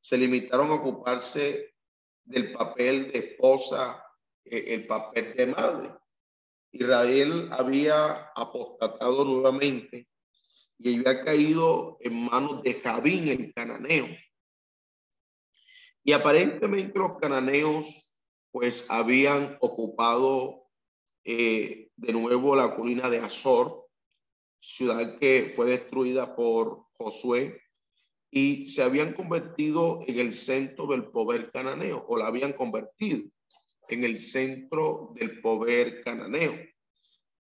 [0.02, 1.74] se limitaron a ocuparse
[2.24, 4.04] del papel de esposa,
[4.44, 5.94] eh, el papel de madre.
[6.72, 10.08] Israel había apostatado nuevamente
[10.78, 14.08] y había caído en manos de Jabín, el cananeo.
[16.02, 18.18] Y aparentemente los cananeos
[18.50, 20.66] pues habían ocupado
[21.24, 23.88] eh, de nuevo la colina de Azor,
[24.58, 27.61] ciudad que fue destruida por Josué,
[28.34, 33.28] y se habían convertido en el centro del poder cananeo, o la habían convertido
[33.88, 36.58] en el centro del poder cananeo.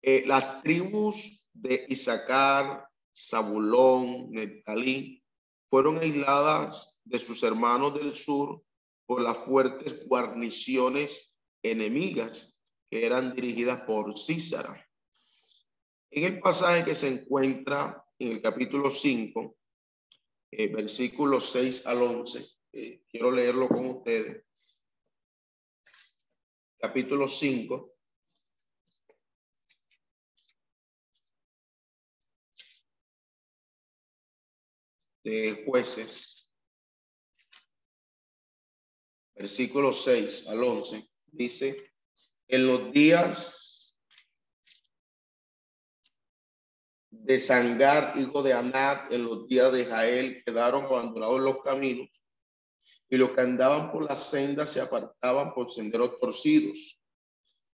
[0.02, 5.24] Eh, las tribus de Isaacar, Zabulón, Netalí,
[5.70, 8.62] fueron aisladas de sus hermanos del sur
[9.06, 12.54] por las fuertes guarniciones enemigas
[12.90, 14.86] que eran dirigidas por Císara.
[16.10, 19.56] En el pasaje que se encuentra en el capítulo 5,
[20.50, 24.44] eh, versículos 6 al 11, eh, quiero leerlo con ustedes.
[26.78, 27.96] Capítulo 5.
[35.26, 36.48] de jueces,
[39.34, 41.92] versículo 6 al 11, dice,
[42.46, 43.65] en los días
[47.26, 52.08] de Sangar, hijo de Anat, en los días de Jael, quedaron abandonados los caminos,
[53.10, 57.02] y los que andaban por las sendas se apartaban por senderos torcidos.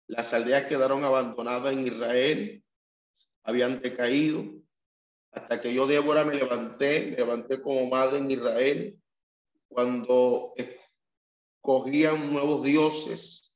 [0.07, 2.65] Las aldeas quedaron abandonadas en Israel,
[3.43, 4.43] habían decaído,
[5.33, 8.99] hasta que yo, Débora, me levanté, levanté como madre en Israel,
[9.69, 10.55] cuando
[11.61, 13.55] cogían nuevos dioses,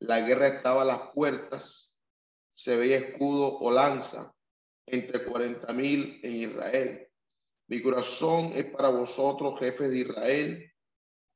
[0.00, 1.96] la guerra estaba a las puertas,
[2.50, 4.34] se veía escudo o lanza
[4.90, 7.08] entre cuarenta mil en Israel.
[7.68, 10.72] Mi corazón es para vosotros, jefes de Israel,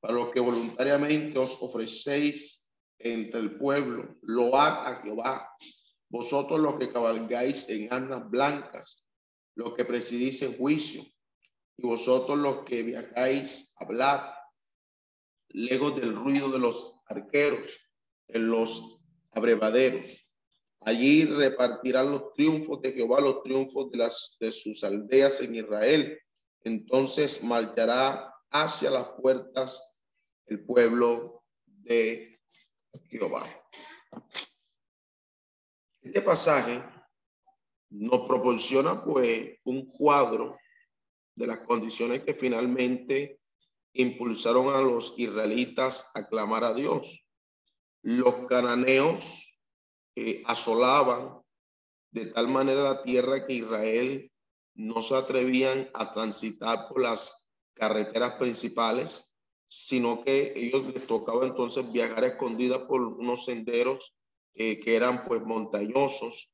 [0.00, 4.16] para los que voluntariamente os ofrecéis entre el pueblo.
[4.22, 5.56] Load a Jehová,
[6.08, 9.08] vosotros los que cabalgáis en armas blancas,
[9.54, 11.02] los que presidís en juicio,
[11.76, 14.30] y vosotros los que viajáis, hablad,
[15.48, 17.78] lejos del ruido de los arqueros,
[18.28, 20.31] en los abrevaderos.
[20.84, 26.18] Allí repartirán los triunfos de Jehová, los triunfos de, las, de sus aldeas en Israel.
[26.64, 30.00] Entonces marchará hacia las puertas
[30.46, 32.40] el pueblo de
[33.08, 33.44] Jehová.
[36.00, 36.82] Este pasaje
[37.90, 40.58] nos proporciona pues un cuadro
[41.34, 43.40] de las condiciones que finalmente
[43.92, 47.24] impulsaron a los israelitas a clamar a Dios.
[48.02, 49.51] Los cananeos
[50.16, 51.42] eh, asolaban
[52.10, 54.30] de tal manera la tierra que Israel
[54.74, 59.34] no se atrevían a transitar por las carreteras principales,
[59.66, 64.14] sino que ellos les tocaba entonces viajar escondidas por unos senderos
[64.54, 66.52] eh, que eran pues montañosos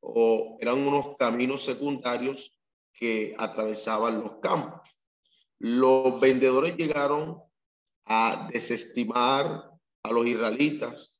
[0.00, 2.58] o eran unos caminos secundarios
[2.92, 5.06] que atravesaban los campos.
[5.58, 7.40] Los vendedores llegaron
[8.04, 9.70] a desestimar
[10.02, 11.17] a los israelitas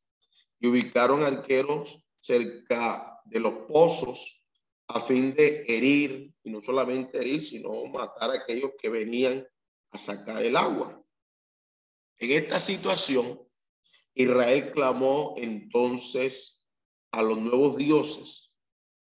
[0.61, 4.45] y ubicaron arqueros cerca de los pozos
[4.89, 9.47] a fin de herir, y no solamente herir, sino matar a aquellos que venían
[9.91, 11.03] a sacar el agua.
[12.19, 13.41] En esta situación,
[14.15, 16.67] Israel clamó entonces
[17.13, 18.53] a los nuevos dioses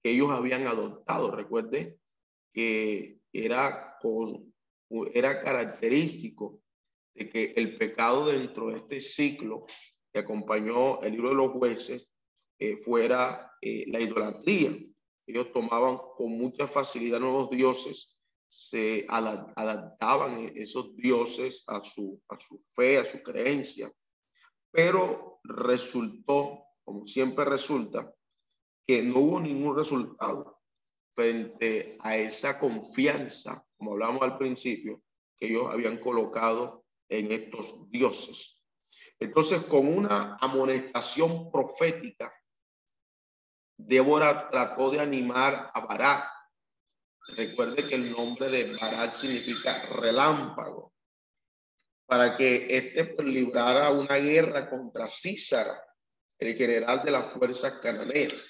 [0.02, 1.30] que ellos habían adoptado.
[1.30, 1.98] Recuerde
[2.52, 3.98] que era,
[5.12, 6.62] era característico
[7.14, 9.66] de que el pecado dentro de este ciclo
[10.12, 12.12] que acompañó el libro de los jueces
[12.58, 14.76] eh, fuera eh, la idolatría.
[15.26, 22.58] Ellos tomaban con mucha facilidad nuevos dioses, se adaptaban esos dioses a su, a su
[22.74, 23.90] fe, a su creencia,
[24.70, 28.14] pero resultó como siempre resulta,
[28.86, 30.60] que no hubo ningún resultado
[31.14, 35.02] frente a esa confianza, como hablamos al principio,
[35.36, 38.58] que ellos habían colocado en estos dioses.
[39.22, 42.34] Entonces, con una amonestación profética,
[43.76, 46.28] Débora trató de animar a Barak.
[47.28, 50.92] Recuerde que el nombre de Barak significa relámpago,
[52.04, 55.84] para que éste pues, librara una guerra contra Císara,
[56.38, 58.48] el general de las fuerzas cananeas.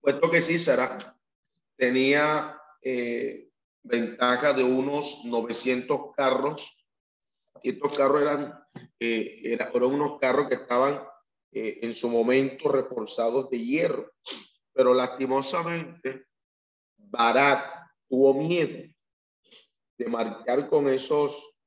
[0.00, 1.16] Puesto que Císara
[1.76, 3.50] tenía eh,
[3.84, 6.77] ventaja de unos 900 carros,
[7.62, 8.58] y estos carros eran,
[9.00, 11.00] eh, eran unos carros que estaban
[11.52, 14.12] eh, en su momento reforzados de hierro,
[14.72, 16.26] pero lastimosamente
[16.96, 17.64] Barat
[18.08, 18.88] tuvo miedo
[19.96, 21.60] de marcar con esos,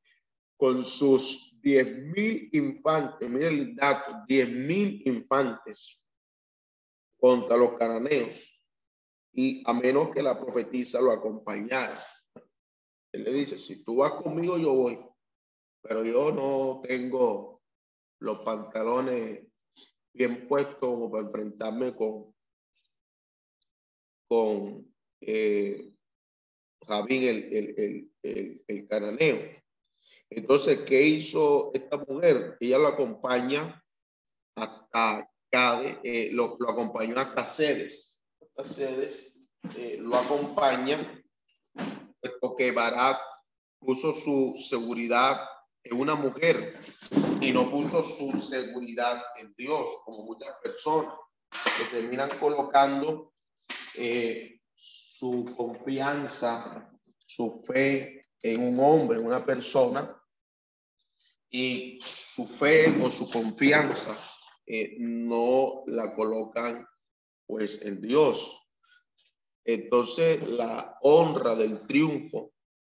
[0.57, 6.01] con sus diez mil infantes, miren el dato, diez mil infantes
[7.17, 8.47] contra los cananeos.
[9.33, 11.97] Y a menos que la profetisa lo acompañara.
[13.13, 14.99] Él le dice, si tú vas conmigo, yo voy,
[15.81, 17.61] pero yo no tengo
[18.19, 19.47] los pantalones
[20.13, 22.35] bien puesto como para enfrentarme con,
[24.27, 25.91] con eh,
[26.87, 29.39] Javín, el, el, el, el, cananeo.
[30.29, 32.57] Entonces, ¿qué hizo esta mujer?
[32.59, 33.83] Ella lo acompaña
[34.55, 38.21] hasta Cade, eh, lo, lo, acompañó hasta Cedes.
[38.39, 39.43] Hasta Cedes
[39.75, 41.23] eh, lo acompaña,
[42.19, 43.19] puesto que Barat
[43.79, 45.39] puso su seguridad
[45.83, 46.79] en una mujer
[47.41, 51.13] y no puso su seguridad en Dios, como muchas personas
[51.77, 53.33] que terminan colocando
[53.95, 56.89] eh, su confianza,
[57.25, 60.17] su fe en un hombre, en una persona,
[61.49, 64.17] y su fe o su confianza
[64.65, 66.87] eh, no la colocan
[67.45, 68.69] pues en Dios.
[69.65, 72.53] Entonces la honra del triunfo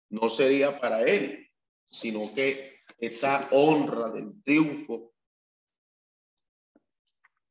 [0.09, 1.47] no sería para él,
[1.89, 5.13] sino que esta honra del triunfo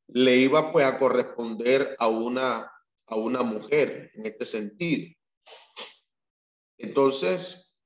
[0.07, 2.71] le iba pues a corresponder a una,
[3.07, 5.13] a una mujer en este sentido.
[6.77, 7.83] Entonces,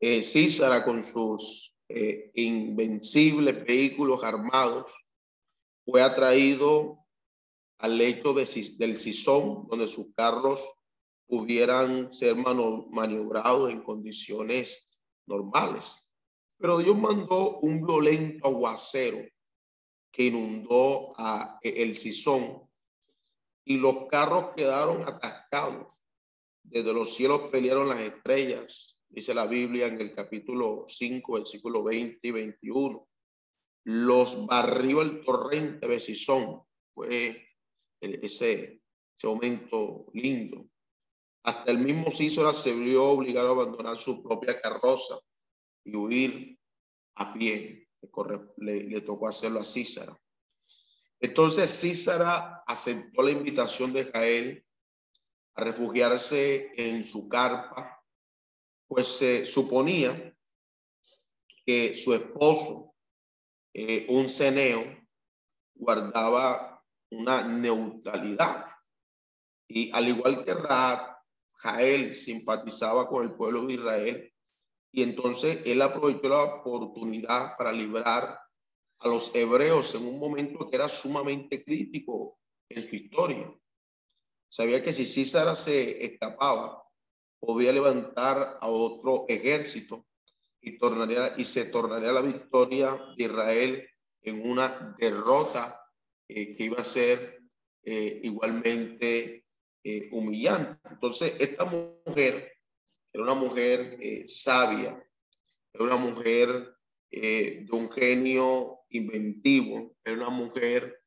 [0.00, 0.24] eh,
[0.84, 5.08] con sus eh, invencibles vehículos armados
[5.84, 7.06] fue atraído
[7.78, 8.44] al lecho de,
[8.78, 10.75] del Sison, donde sus carros
[11.26, 16.10] pudieran ser maniobrados en condiciones normales.
[16.58, 19.26] Pero Dios mandó un violento aguacero
[20.10, 22.62] que inundó a el Sison
[23.64, 26.06] y los carros quedaron atascados.
[26.62, 32.26] Desde los cielos pelearon las estrellas, dice la Biblia en el capítulo 5, versículo 20
[32.26, 33.08] y 21.
[33.84, 36.62] Los barrió el torrente de Sison.
[36.94, 37.46] Fue
[38.00, 38.80] ese,
[39.16, 40.68] ese momento lindo.
[41.46, 45.16] Hasta el mismo Císora se vio obligado a abandonar su propia carroza
[45.84, 46.58] y huir
[47.14, 47.88] a pie.
[48.56, 50.12] Le, le tocó hacerlo a Císara.
[51.20, 54.66] Entonces Císara aceptó la invitación de Jael
[55.54, 58.04] a refugiarse en su carpa,
[58.88, 60.36] pues se suponía
[61.64, 62.92] que su esposo,
[63.72, 64.84] eh, un ceneo,
[65.76, 68.66] guardaba una neutralidad.
[69.68, 71.15] Y al igual que Raab,
[71.56, 74.32] Jael simpatizaba con el pueblo de Israel
[74.92, 78.40] y entonces él aprovechó la oportunidad para librar
[78.98, 82.38] a los hebreos en un momento que era sumamente crítico
[82.68, 83.52] en su historia.
[84.48, 86.82] Sabía que si Císara se escapaba,
[87.38, 90.06] podría levantar a otro ejército
[90.60, 93.88] y se tornaría la victoria de Israel
[94.22, 95.80] en una derrota
[96.28, 97.40] eh, que iba a ser
[97.84, 99.45] eh, igualmente
[99.88, 100.80] eh, humillante.
[100.90, 102.52] Entonces, esta mujer
[103.12, 105.00] era una mujer eh, sabia,
[105.72, 106.76] era una mujer
[107.12, 111.04] eh, de un genio inventivo, era una mujer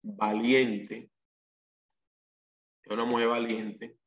[0.00, 1.10] valiente,
[2.84, 3.98] era una mujer valiente.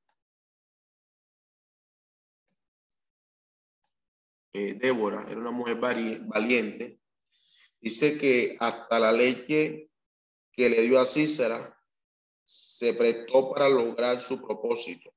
[4.54, 7.02] Débora era una mujer valiente.
[7.82, 9.92] Dice que hasta la leche
[10.54, 11.77] que le dio a Cícera
[12.48, 15.14] se prestó para lograr su propósito.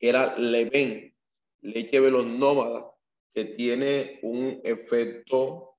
[0.00, 1.14] Era Leven,
[1.60, 2.86] leche de los nómadas,
[3.32, 5.78] que tiene un efecto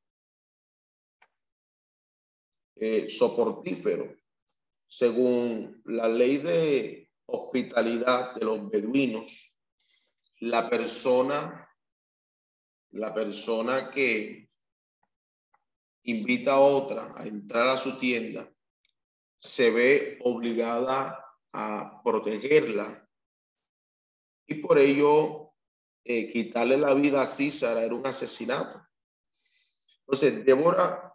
[2.76, 4.16] eh, soportífero.
[4.88, 9.60] Según la ley de hospitalidad de los beduinos,
[10.40, 11.68] la persona
[12.92, 14.50] la persona que
[16.04, 18.50] invita a otra a entrar a su tienda
[19.38, 21.24] se ve obligada
[21.54, 23.08] a protegerla
[24.48, 25.54] y por ello
[26.04, 28.82] eh, quitarle la vida a César era un asesinato.
[30.02, 31.14] Entonces, Débora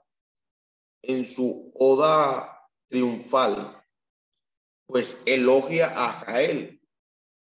[1.02, 3.82] en su oda triunfal,
[4.86, 6.80] pues elogia a Jael.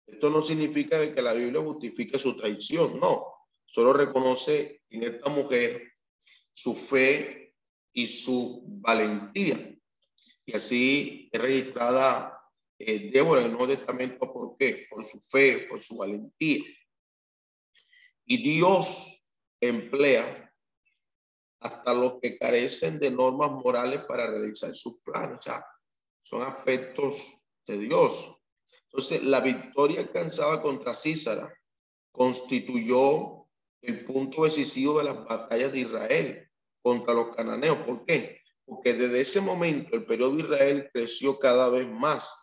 [0.06, 3.26] Esto no significa que la Biblia justifique su traición, no.
[3.66, 5.92] Solo reconoce en esta mujer
[6.54, 7.54] su fe
[7.92, 9.78] y su valentía.
[10.46, 12.38] Y así es registrada
[12.78, 14.32] eh, Débora en el Nuevo Testamento.
[14.32, 14.86] ¿Por qué?
[14.90, 16.64] Por su fe, por su valentía.
[18.24, 19.28] Y Dios
[19.60, 20.52] emplea
[21.60, 25.46] hasta los que carecen de normas morales para realizar sus planes.
[25.46, 25.62] O
[26.24, 27.36] son aspectos
[27.66, 28.36] de Dios.
[28.86, 31.52] Entonces, la victoria alcanzada contra Císara
[32.10, 33.48] constituyó
[33.80, 36.50] el punto decisivo de las batallas de Israel
[36.82, 37.78] contra los cananeos.
[37.78, 38.41] ¿Por qué?
[38.72, 42.34] Porque desde ese momento el periodo de Israel creció cada vez más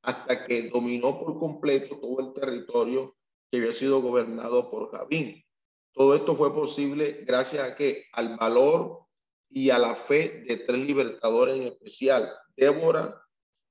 [0.00, 3.14] hasta que dominó por completo todo el territorio
[3.50, 5.44] que había sido gobernado por Javín.
[5.92, 9.00] Todo esto fue posible gracias a que al valor
[9.50, 13.22] y a la fe de tres libertadores en especial, Débora,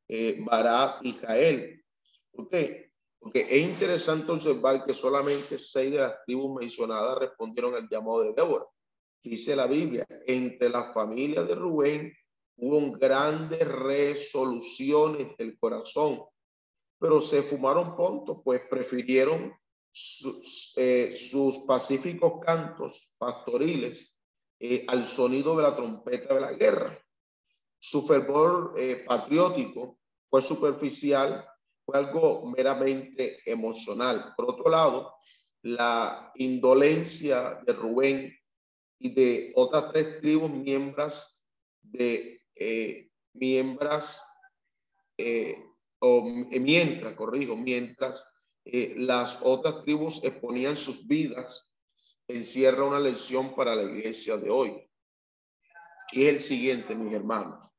[0.07, 1.83] eh, Barat y Jael.
[2.31, 2.91] ¿Por qué?
[3.17, 8.33] Porque es interesante observar que solamente seis de las tribus mencionadas respondieron al llamado de
[8.33, 8.65] Débora.
[9.23, 12.13] Dice la Biblia, entre la familia de Rubén
[12.57, 16.23] hubo grandes resoluciones del corazón,
[16.99, 19.53] pero se fumaron pronto, pues prefirieron
[20.75, 24.17] eh, sus, pacíficos cantos pastoriles
[24.59, 26.99] eh, al sonido de la trompeta de la guerra.
[27.79, 29.99] Su fervor eh, patriótico
[30.29, 31.45] fue superficial,
[31.85, 34.33] fue algo meramente emocional.
[34.35, 35.13] Por otro lado,
[35.61, 38.33] la indolencia de Rubén
[38.99, 41.45] y de otras tres tribus miembros
[41.81, 42.41] de
[43.33, 44.21] miembros
[46.05, 48.27] o mientras, corrijo, mientras
[48.65, 51.71] eh, las otras tribus exponían sus vidas,
[52.27, 54.89] encierra una lección para la iglesia de hoy.
[56.11, 57.69] Y es el siguiente, mis hermanos.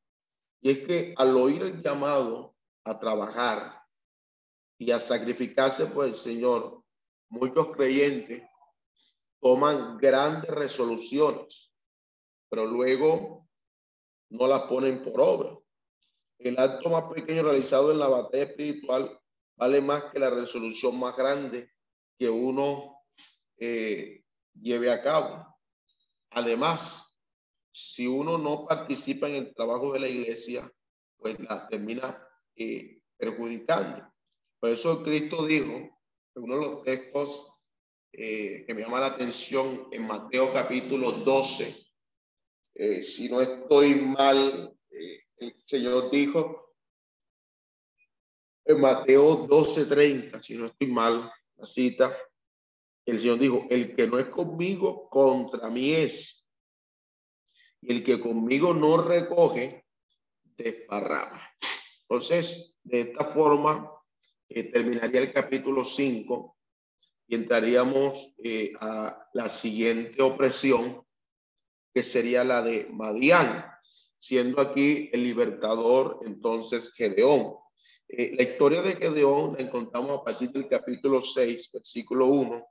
[0.63, 3.83] Y es que al oír el llamado a trabajar
[4.79, 6.83] y a sacrificarse por el Señor,
[7.29, 8.43] muchos creyentes
[9.45, 11.71] toman grandes resoluciones,
[12.49, 13.47] pero luego
[14.31, 15.59] no las ponen por obra.
[16.39, 19.21] El acto más pequeño realizado en la batalla espiritual
[19.57, 21.71] vale más que la resolución más grande
[22.19, 23.03] que uno
[23.59, 24.25] eh,
[24.55, 25.47] lleve a cabo.
[26.31, 27.15] Además,
[27.71, 30.67] si uno no participa en el trabajo de la iglesia,
[31.19, 32.27] pues la termina
[32.57, 34.11] eh, perjudicando.
[34.59, 37.54] Por eso Cristo dijo, en uno de los textos
[38.17, 41.83] eh, que me llama la atención en Mateo capítulo 12,
[43.03, 46.65] si no estoy mal, el Señor dijo,
[48.65, 52.17] en Mateo 12:30, si no estoy mal, la cita,
[53.05, 56.47] el Señor dijo, el que no es conmigo, contra mí es.
[57.83, 59.85] Y el que conmigo no recoge,
[60.43, 61.43] desparrama.
[62.03, 63.91] Entonces, de esta forma,
[64.49, 66.57] eh, terminaría el capítulo 5
[67.27, 71.03] y entraríamos eh, a la siguiente opresión,
[71.93, 73.67] que sería la de Madián,
[74.19, 77.55] siendo aquí el libertador entonces Gedeón.
[78.09, 82.67] Eh, la historia de Gedeón la encontramos a partir del capítulo 6, versículo 1,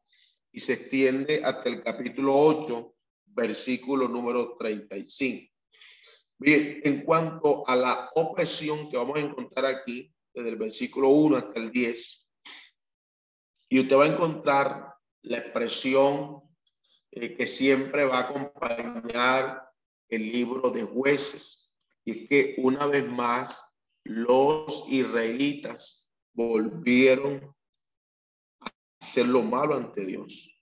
[0.51, 2.95] y se extiende hasta el capítulo 8,
[3.25, 5.51] versículo número 35.
[6.37, 11.37] Bien, en cuanto a la opresión que vamos a encontrar aquí, desde el versículo 1
[11.37, 12.22] hasta el 10,
[13.73, 14.93] y usted va a encontrar
[15.23, 16.43] la expresión
[17.09, 19.67] eh, que siempre va a acompañar
[20.09, 21.73] el libro de jueces,
[22.05, 23.65] y es que una vez más
[24.03, 27.51] los israelitas volvieron
[28.59, 28.67] a
[29.01, 30.55] hacer lo malo ante Dios.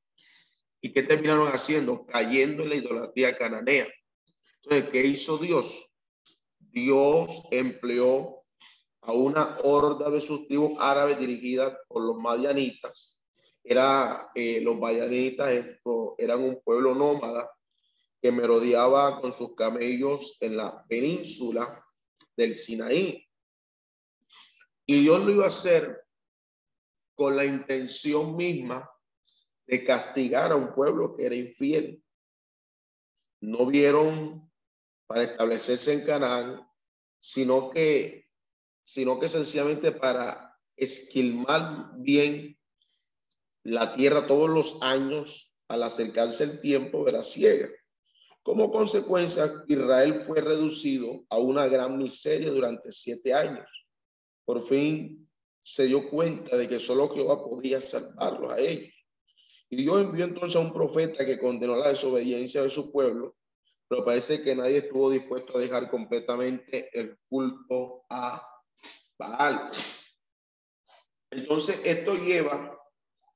[0.79, 2.05] ¿Y qué terminaron haciendo?
[2.05, 3.89] Cayendo en la idolatría cananea.
[4.63, 5.93] Entonces, ¿qué hizo Dios?
[6.59, 8.40] Dios empleó
[9.01, 13.19] a una horda de sus tribus árabes dirigidas por los madianitas.
[13.63, 15.49] Era, eh, los madianitas
[16.17, 17.51] eran un pueblo nómada
[18.21, 21.83] que merodeaba con sus camellos en la península
[22.37, 23.27] del Sinaí.
[24.85, 26.05] Y Dios lo iba a hacer
[27.15, 28.89] con la intención misma
[29.65, 32.03] de castigar a un pueblo que era infiel.
[33.41, 34.51] No vieron
[35.07, 36.67] para establecerse en Canaán,
[37.19, 38.20] sino que,
[38.91, 42.59] sino que sencillamente para esquilmar bien
[43.63, 47.69] la tierra todos los años al acercarse el tiempo de la siega.
[48.43, 53.65] Como consecuencia, Israel fue reducido a una gran miseria durante siete años.
[54.43, 55.25] Por fin
[55.61, 58.93] se dio cuenta de que solo Jehová podía salvarlos a ellos.
[59.69, 63.37] Y Dios envió entonces a un profeta que condenó la desobediencia de su pueblo,
[63.87, 68.51] pero parece que nadie estuvo dispuesto a dejar completamente el culto a
[71.29, 72.77] Entonces, esto lleva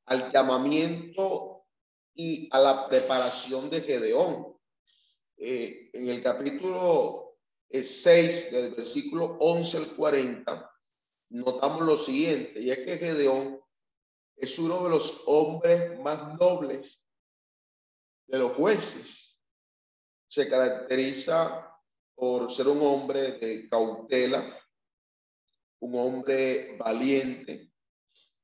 [0.06, 1.66] al llamamiento
[2.14, 4.58] y a la preparación de Gedeón.
[5.38, 7.38] Eh, en el capítulo
[7.70, 10.72] 6, eh, del versículo 11 al 40,
[11.30, 13.60] notamos lo siguiente, y es que Gedeón
[14.38, 17.08] es uno de los hombres más nobles
[18.28, 19.40] de los jueces.
[20.28, 21.72] Se caracteriza
[22.16, 24.58] por ser un hombre de cautela,
[25.80, 27.71] un hombre valiente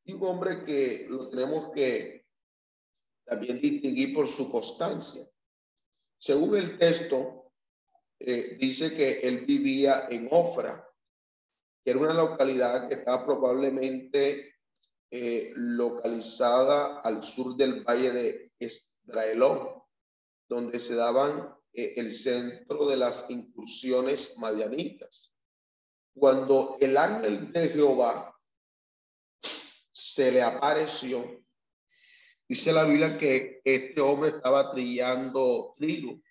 [0.04, 2.26] y un hombre que lo tenemos que
[3.26, 5.24] también distinguir por su constancia.
[6.18, 7.52] Según el texto,
[8.20, 10.88] eh, dice que él vivía en Ofra,
[11.84, 14.56] que era una localidad que estaba probablemente
[15.10, 19.82] eh, localizada al sur del valle de Estraelón,
[20.48, 25.31] donde se daban eh, el centro de las incursiones madianitas.
[26.14, 28.38] Cuando el ángel de Jehová
[29.92, 31.44] se le apareció,
[32.48, 36.22] dice la Biblia que este hombre estaba trillando trigo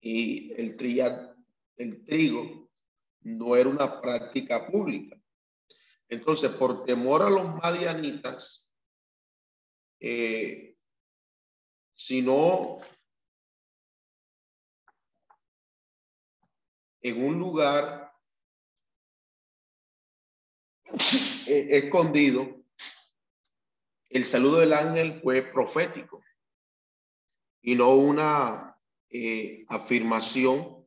[0.00, 1.36] y el trillar
[1.76, 2.70] el trigo
[3.20, 5.16] no era una práctica pública.
[6.08, 8.74] Entonces, por temor a los madianitas,
[10.00, 10.76] eh,
[11.94, 12.78] si no
[17.00, 18.01] en un lugar
[21.46, 22.62] escondido,
[24.08, 26.22] el saludo del ángel fue profético
[27.62, 28.78] y no una
[29.10, 30.86] eh, afirmación.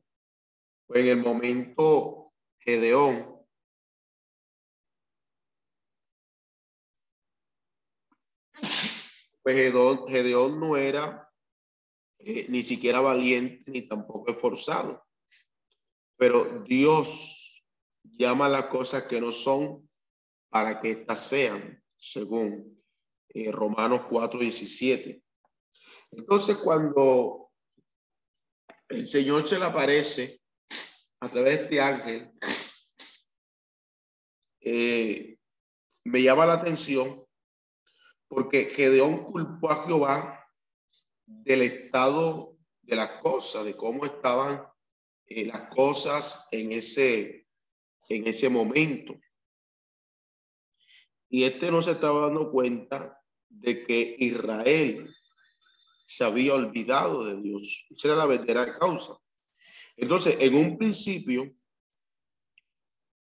[0.88, 3.36] En el momento Gedeón
[9.46, 9.54] Pues
[10.08, 11.32] Gedeón, no era
[12.18, 15.06] eh, ni siquiera valiente ni tampoco esforzado.
[16.16, 17.64] Pero Dios
[18.02, 19.85] llama las cosas que no son
[20.56, 22.82] para que éstas sean, según
[23.28, 25.22] eh, Romanos 4, 17.
[26.12, 27.50] Entonces, cuando
[28.88, 30.40] el Señor se le aparece
[31.20, 32.32] a través de este ángel,
[34.60, 35.38] eh,
[36.04, 37.22] me llama la atención
[38.26, 40.50] porque Gedeón culpó a Jehová
[41.26, 44.66] del estado de las cosas, de cómo estaban
[45.26, 47.46] eh, las cosas en ese,
[48.08, 49.20] en ese momento.
[51.28, 55.14] Y este no se estaba dando cuenta de que Israel
[56.06, 57.86] se había olvidado de Dios.
[57.90, 59.14] Esa era la verdadera causa.
[59.96, 61.52] Entonces, en un principio,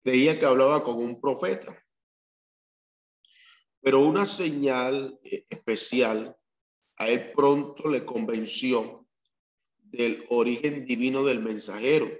[0.02, 1.76] creía que hablaba con un profeta.
[3.82, 6.36] Pero una señal eh, especial
[6.96, 9.06] a él pronto le convenció
[9.78, 12.10] del origen divino del mensajero.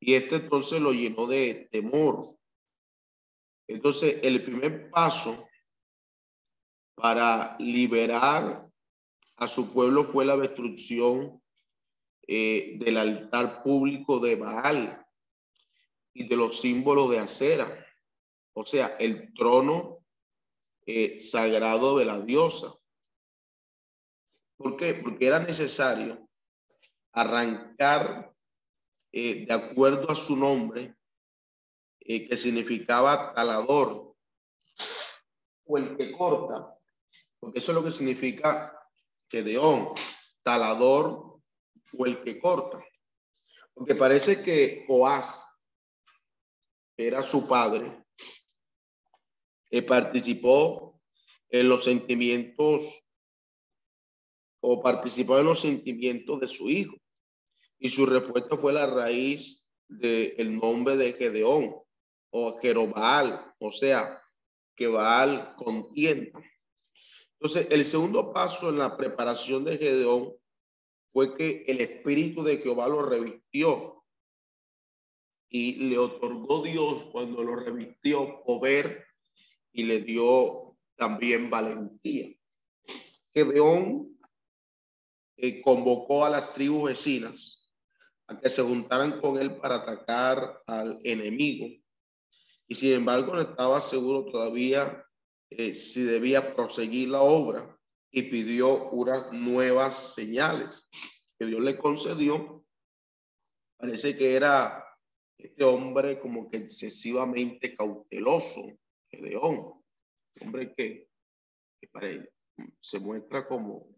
[0.00, 2.37] Y este entonces lo llenó de temor.
[3.68, 5.48] Entonces, el primer paso
[6.96, 8.68] para liberar
[9.36, 11.40] a su pueblo fue la destrucción
[12.26, 15.06] eh, del altar público de Baal
[16.12, 17.84] y de los símbolos de acera
[18.60, 20.04] o sea, el trono
[20.84, 22.74] eh, sagrado de la diosa.
[24.56, 24.94] ¿Por qué?
[24.94, 26.28] Porque era necesario
[27.12, 28.34] arrancar
[29.12, 30.97] eh, de acuerdo a su nombre,
[32.08, 34.16] que significaba talador,
[35.66, 36.74] o el que corta,
[37.38, 38.74] porque eso es lo que significa
[39.28, 39.90] que deón,
[40.42, 41.38] talador
[41.92, 42.82] o el que corta.
[43.74, 45.44] Porque parece que Oaz
[46.96, 48.02] era su padre,
[49.70, 50.98] eh, participó
[51.50, 53.04] en los sentimientos
[54.60, 56.96] o participó en los sentimientos de su hijo.
[57.78, 61.76] Y su respuesta fue la raíz del nombre de Gedeón
[62.30, 64.22] o Jerobal, o sea,
[64.76, 66.40] que Baal contienda.
[67.40, 70.34] Entonces, el segundo paso en la preparación de Gedeón
[71.08, 74.04] fue que el espíritu de Jehová lo revistió
[75.48, 79.06] y le otorgó Dios cuando lo revistió poder
[79.72, 82.28] y le dio también valentía.
[83.32, 84.18] Gedeón
[85.36, 87.70] eh, convocó a las tribus vecinas
[88.26, 91.68] a que se juntaran con él para atacar al enemigo.
[92.68, 95.04] Y sin embargo no estaba seguro todavía
[95.50, 97.78] eh, si debía proseguir la obra,
[98.10, 100.86] y pidió unas nuevas señales
[101.38, 102.64] que Dios le concedió.
[103.76, 104.84] Parece que era
[105.36, 108.62] este hombre como que excesivamente cauteloso,
[109.10, 109.84] Gedeón,
[110.40, 111.08] hombre que,
[112.80, 113.88] se muestra como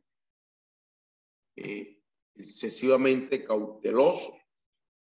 [1.56, 1.98] eh,
[2.34, 4.36] excesivamente cauteloso.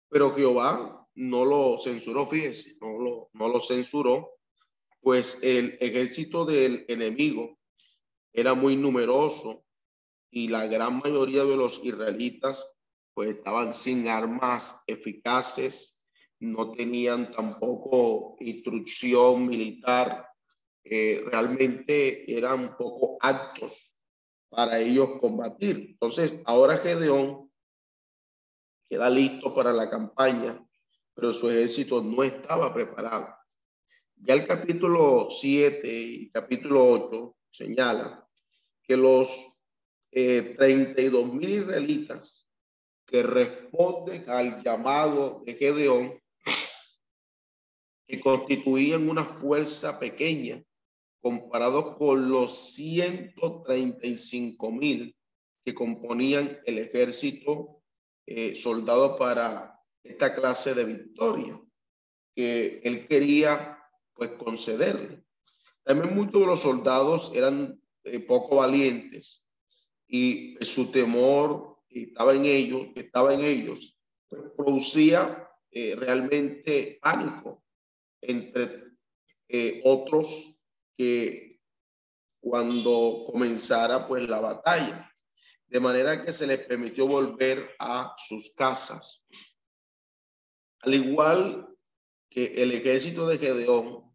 [0.09, 4.37] Pero Jehová no lo censuró, fíjese, no lo, no lo censuró,
[5.01, 7.57] pues el ejército del enemigo
[8.33, 9.65] era muy numeroso
[10.29, 12.77] y la gran mayoría de los israelitas
[13.13, 16.07] pues estaban sin armas eficaces,
[16.39, 20.27] no tenían tampoco instrucción militar,
[20.83, 24.01] eh, realmente eran poco aptos
[24.49, 25.87] para ellos combatir.
[25.91, 27.51] Entonces, ahora Gedeón
[28.89, 30.65] queda listo para la campaña,
[31.13, 33.27] pero su ejército no estaba preparado.
[34.15, 38.27] Ya el capítulo 7 y capítulo 8 señala
[38.83, 39.51] que los
[40.11, 42.47] eh, 32 mil israelitas
[43.05, 46.21] que responden al llamado de Gedeón,
[48.07, 50.63] que constituían una fuerza pequeña
[51.21, 55.15] comparado con los 135 mil
[55.63, 57.81] que componían el ejército
[58.25, 59.70] eh, soldado para
[60.03, 61.61] esta clase de victoria
[62.35, 63.77] que él quería
[64.13, 65.23] pues concederle.
[65.83, 69.43] También muchos de los soldados eran eh, poco valientes
[70.07, 73.97] y su temor estaba en ellos, estaba en ellos,
[74.27, 77.63] pues, producía eh, realmente pánico
[78.21, 78.83] entre
[79.47, 80.63] eh, otros
[80.97, 81.59] que
[82.39, 85.11] cuando comenzara pues la batalla,
[85.67, 89.20] de manera que se les permitió volver a sus casas.
[90.81, 91.77] Al igual
[92.29, 94.11] que el ejército de Gedeón,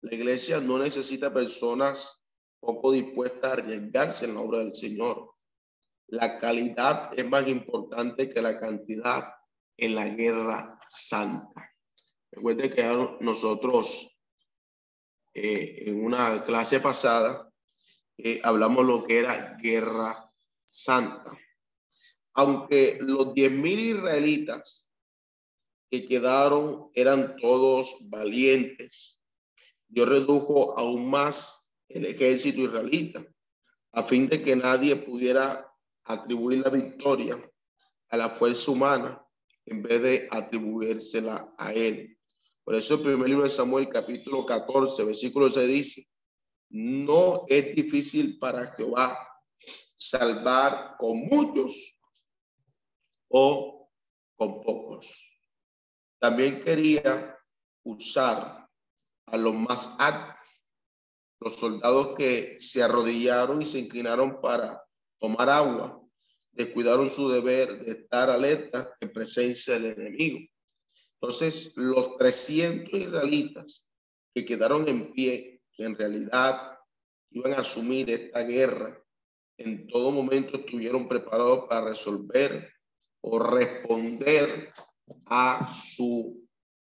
[0.00, 2.24] la iglesia no necesita personas
[2.58, 5.34] poco dispuesta a arriesgarse en la obra del Señor.
[6.08, 9.32] La calidad es más importante que la cantidad
[9.76, 11.70] en la guerra santa.
[12.32, 12.82] Recuerde que
[13.20, 14.20] nosotros
[15.34, 17.48] eh, en una clase pasada
[18.18, 20.32] eh, hablamos lo que era guerra
[20.64, 21.30] santa.
[22.34, 24.89] Aunque los diez mil israelitas
[25.90, 29.20] que quedaron eran todos valientes,
[29.88, 33.26] Dios redujo aún más el ejército israelita,
[33.92, 35.66] a fin de que nadie pudiera
[36.04, 37.52] atribuir la victoria
[38.08, 39.20] a la fuerza humana
[39.66, 42.16] en vez de atribuírsela a él.
[42.64, 46.08] Por eso el primer libro de Samuel, capítulo 14, versículo 6 dice,
[46.68, 49.18] no es difícil para Jehová
[49.96, 51.98] salvar con muchos
[53.28, 53.90] o
[54.36, 55.29] con pocos.
[56.20, 57.36] También quería
[57.82, 58.68] usar
[59.26, 60.70] a los más altos
[61.40, 64.82] los soldados que se arrodillaron y se inclinaron para
[65.18, 66.00] tomar agua,
[66.52, 70.40] descuidaron su deber de estar alerta en presencia del enemigo.
[71.14, 73.88] Entonces, los 300 israelitas
[74.34, 76.78] que quedaron en pie, que en realidad
[77.30, 79.02] iban a asumir esta guerra,
[79.56, 82.70] en todo momento estuvieron preparados para resolver
[83.22, 84.72] o responder
[85.26, 86.48] a su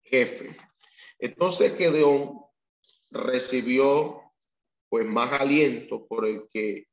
[0.02, 0.54] jefe.
[1.18, 2.40] Entonces Gedeón
[3.10, 4.22] recibió
[4.88, 6.88] pues más aliento por el que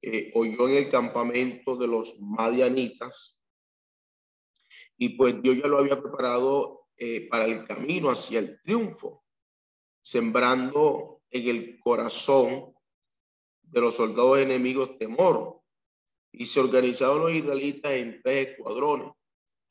[0.00, 3.38] eh, oyó en el campamento de los madianitas.
[4.96, 9.24] Y pues Dios ya lo había preparado eh, para el camino hacia el triunfo,
[10.00, 12.74] sembrando en el corazón
[13.62, 15.60] de los soldados enemigos temor.
[16.32, 19.12] Y se organizaron los israelitas en tres escuadrones,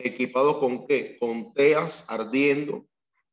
[0.05, 1.17] equipados con qué?
[1.19, 2.87] Con teas ardiendo,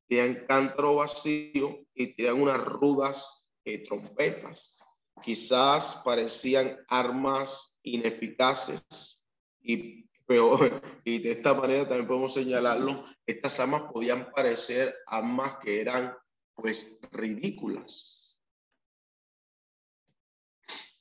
[0.08, 4.78] tenían cántaro vacío y tenían unas rudas eh, trompetas.
[5.22, 9.28] Quizás parecían armas ineficaces
[9.60, 10.70] y peor.
[11.04, 13.04] Y de esta manera también podemos señalarlo.
[13.26, 16.14] Estas armas podían parecer armas que eran
[16.54, 18.42] pues ridículas.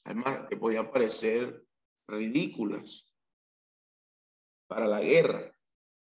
[0.05, 1.65] Armas que podían parecer
[2.07, 3.13] ridículas
[4.67, 5.56] para la guerra.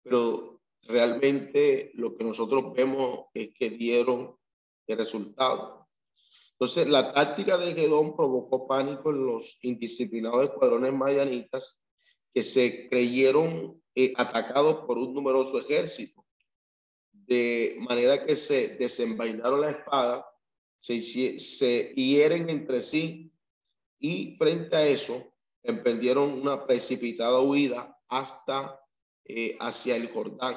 [0.05, 4.37] Pero realmente lo que nosotros vemos es que dieron
[4.87, 5.89] el resultado.
[6.53, 11.83] Entonces, la táctica de Gedón provocó pánico en los indisciplinados escuadrones mayanitas
[12.33, 16.25] que se creyeron eh, atacados por un numeroso ejército,
[17.13, 20.27] de manera que se desenvainaron la espada,
[20.79, 21.01] se,
[21.39, 23.33] se hieren entre sí
[23.99, 25.33] y frente a eso
[25.63, 28.84] emprendieron una precipitada huida hasta
[29.25, 30.55] eh, hacia el Jordán.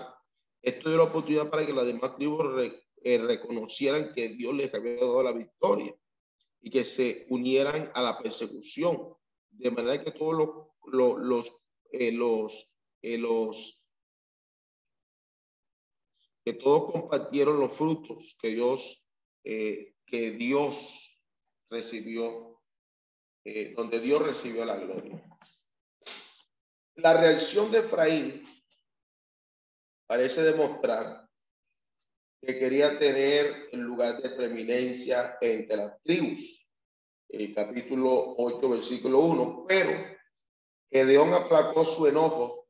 [0.61, 2.45] Esto dio la oportunidad para que las demás tribus
[3.03, 5.95] eh, reconocieran que Dios les había dado la victoria.
[6.59, 9.15] y que se unieran a la persecución,
[9.51, 10.49] de manera que todos los,
[10.91, 11.61] los, los,
[11.91, 13.87] eh, los, eh, los
[16.43, 19.05] que todos compartieron los frutos que Dios,
[19.43, 21.21] eh, que Dios
[21.69, 22.61] recibió,
[23.43, 25.21] eh, donde Dios recibió la gloria.
[26.95, 28.43] La reacción de Efraín
[30.07, 31.27] parece demostrar
[32.41, 36.67] que quería tener el lugar de preeminencia entre las tribus.
[37.29, 39.91] El capítulo 8, versículo 1, pero
[40.89, 42.67] Gedeón aplacó su enojo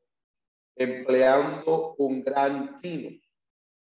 [0.76, 3.10] empleando un gran tino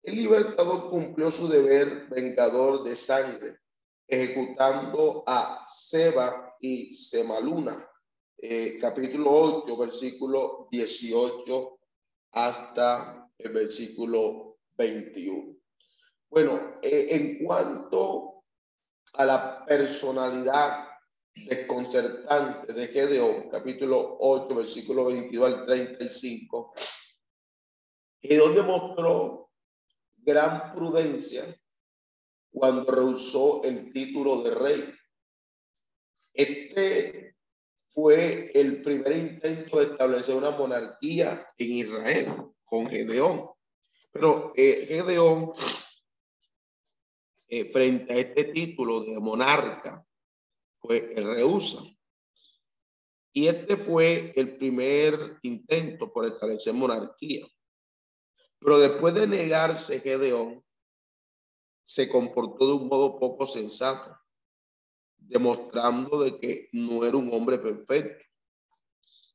[0.09, 3.59] el libertador cumplió su deber vengador de sangre,
[4.07, 7.87] ejecutando a Seba y Semaluna.
[8.39, 11.79] Eh, capítulo 8, versículo 18
[12.33, 15.56] hasta el versículo 21.
[16.31, 18.44] Bueno, eh, en cuanto
[19.15, 20.89] a la personalidad
[21.35, 26.74] desconcertante de Gedeón, capítulo 8, versículo 22 al 35,
[28.20, 29.51] Gedeón demostró
[30.16, 31.44] gran prudencia
[32.51, 34.94] cuando rehusó el título de rey.
[36.35, 37.36] Este
[37.90, 43.51] fue el primer intento de establecer una monarquía en Israel con Gedeón.
[44.12, 45.53] Pero eh, Gedeón,
[47.49, 50.05] eh, frente a este título de monarca,
[50.81, 51.82] pues rehúsa.
[53.32, 57.47] Y este fue el primer intento por establecer monarquía.
[58.59, 60.65] Pero después de negarse, Gedeón
[61.85, 64.19] se comportó de un modo poco sensato,
[65.16, 68.24] demostrando de que no era un hombre perfecto.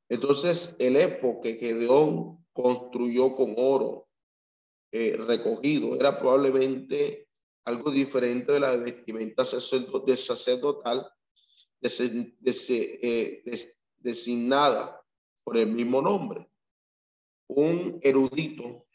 [0.10, 4.08] Entonces, el efo que Gedeón construyó con oro
[4.92, 7.28] eh, recogido era probablemente
[7.66, 11.12] algo diferente de la vestimenta de sacerdotal
[11.82, 13.44] eh,
[13.98, 15.02] designada
[15.44, 16.48] por el mismo nombre.
[17.48, 18.86] Un erudito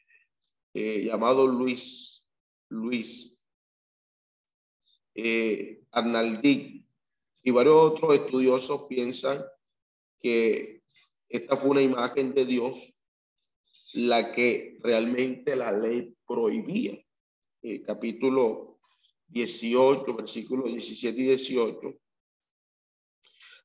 [0.73, 2.25] eh, llamado Luis,
[2.69, 3.35] Luis
[5.91, 6.87] Arnaldi
[7.43, 9.45] y varios otros estudiosos piensan
[10.21, 10.85] que
[11.29, 12.98] esta fue una imagen de Dios
[13.95, 16.99] la que realmente la ley prohibía.
[17.63, 18.79] Eh, capítulo
[19.29, 21.81] 18, versículos 17 y 18.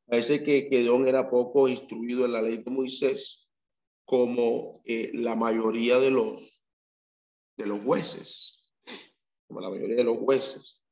[0.05, 3.47] Parece que Gedón era poco instruido en la ley de Moisés,
[4.05, 6.61] como eh, la mayoría de los
[7.55, 8.63] de los jueces,
[9.47, 10.83] como la mayoría de los jueces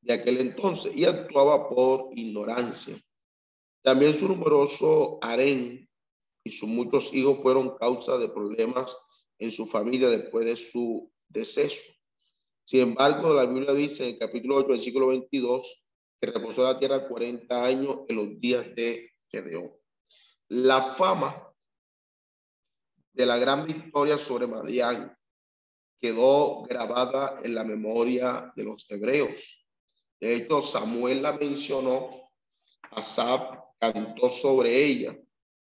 [0.00, 2.96] de aquel entonces, y actuaba por ignorancia.
[3.82, 5.87] También su numeroso harén
[6.48, 8.96] y sus muchos hijos fueron causa de problemas
[9.38, 11.92] en su familia después de su deceso.
[12.64, 17.06] Sin embargo, la Biblia dice en el capítulo 8, versículo 22, que reposó la tierra
[17.06, 19.70] 40 años en los días de Gedeón.
[20.48, 21.52] La fama
[23.12, 25.14] de la gran victoria sobre Madián
[26.00, 29.68] quedó grabada en la memoria de los hebreos.
[30.18, 32.10] De hecho, Samuel la mencionó,
[32.90, 35.18] Asaf cantó sobre ella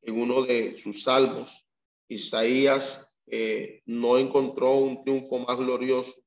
[0.01, 1.67] en uno de sus salmos.
[2.07, 6.21] Isaías eh, no encontró un triunfo más glorioso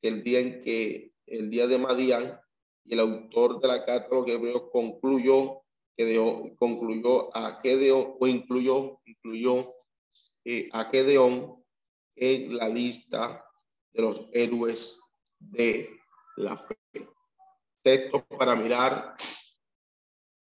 [0.00, 2.40] que el día en que el día de Madián
[2.84, 5.62] y el autor de la carta de los hebreos concluyó
[5.96, 9.74] que concluyó a Gedeón o incluyó incluyó
[10.44, 11.62] eh, a Gedeón
[12.16, 13.44] en la lista
[13.92, 15.00] de los héroes
[15.38, 15.90] de
[16.36, 16.76] la fe.
[17.82, 19.16] Texto para mirar,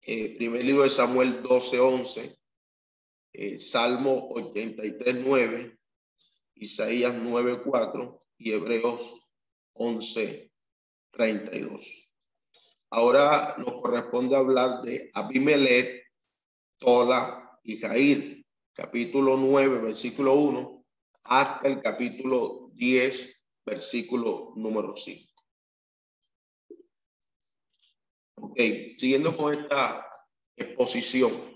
[0.02, 2.39] eh, primer libro de Samuel 12, 11,
[3.34, 5.80] eh, Salmo 83, 9,
[6.56, 9.32] Isaías 9, 4 y Hebreos
[9.74, 10.52] 11,
[11.12, 12.10] 32.
[12.92, 16.04] Ahora nos corresponde hablar de Abimelech,
[16.78, 20.86] Tola y Jair, capítulo 9, versículo 1
[21.24, 25.30] hasta el capítulo 10, versículo número 5.
[28.42, 28.58] Ok,
[28.98, 30.08] siguiendo con esta
[30.56, 31.49] exposición,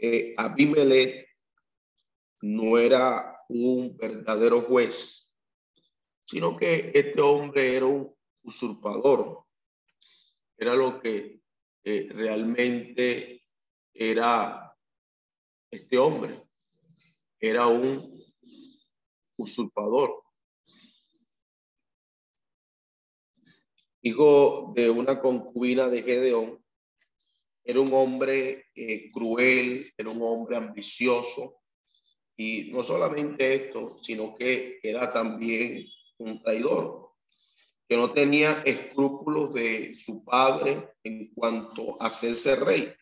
[0.00, 1.28] eh, Abimelech
[2.42, 5.36] no era un verdadero juez,
[6.24, 9.44] sino que este hombre era un usurpador.
[10.56, 11.40] Era lo que
[11.84, 13.44] eh, realmente
[13.92, 14.76] era
[15.70, 16.50] este hombre
[17.40, 18.22] era un
[19.36, 20.22] usurpador.
[24.02, 26.59] Hijo de una concubina de Gedeón,
[27.64, 31.62] era un hombre eh, cruel, era un hombre ambicioso.
[32.36, 35.86] Y no solamente esto, sino que era también
[36.18, 37.08] un traidor.
[37.88, 42.94] que no tenía escrúpulos de su padre en cuanto a hacerse rey.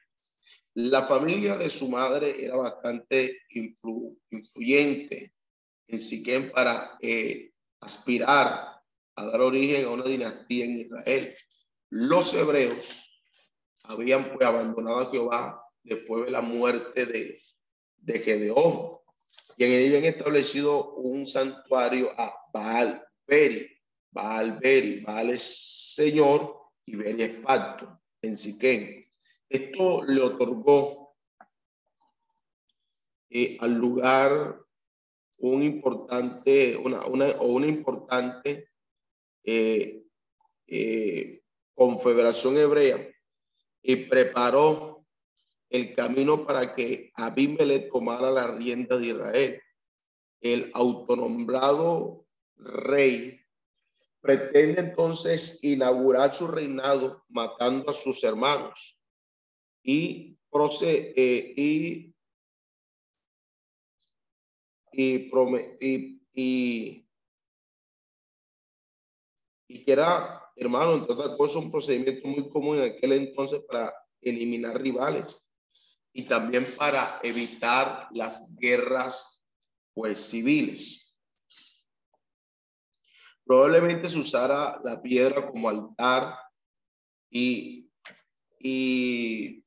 [0.73, 5.35] La familia de su madre era bastante influyente
[5.89, 8.81] en Siquem para eh, aspirar
[9.17, 11.35] a dar origen a una dinastía en Israel.
[11.91, 13.08] Los hebreos
[13.89, 17.41] habían pues abandonado a Jehová después de la muerte de,
[17.97, 18.99] de Gedeón
[19.57, 23.69] y en él habían establecido un santuario a Baal Beri.
[24.11, 29.05] Baal Beri, Baal es Señor y Beri es pacto en Siquem.
[29.49, 31.17] Esto le otorgó
[33.31, 34.61] eh, al lugar
[35.39, 38.71] un importante, una, una, una importante
[39.43, 40.05] eh,
[40.67, 41.43] eh,
[41.75, 43.09] confederación hebrea
[43.83, 45.07] y preparó
[45.71, 49.63] el camino para que Abimelech tomara la rienda de Israel.
[50.41, 52.27] El autonombrado
[52.57, 53.41] rey
[54.21, 58.99] pretende entonces inaugurar su reinado matando a sus hermanos
[59.83, 62.15] y, procede, eh, y,
[64.93, 65.31] y,
[65.81, 67.09] y, y,
[69.69, 69.85] y
[70.59, 75.45] hermano, entre otras cosas, un procedimiento muy común en aquel entonces para eliminar rivales
[76.13, 79.41] y también para evitar las guerras
[79.95, 81.15] pues civiles.
[83.45, 86.39] Probablemente se usara la piedra como altar
[87.31, 87.89] y,
[88.59, 89.65] y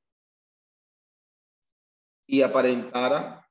[2.32, 3.46] y aparentara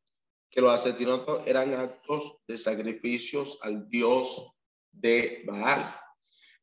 [0.49, 4.57] que los asesinatos eran actos de sacrificios al dios
[4.91, 5.95] de Baal.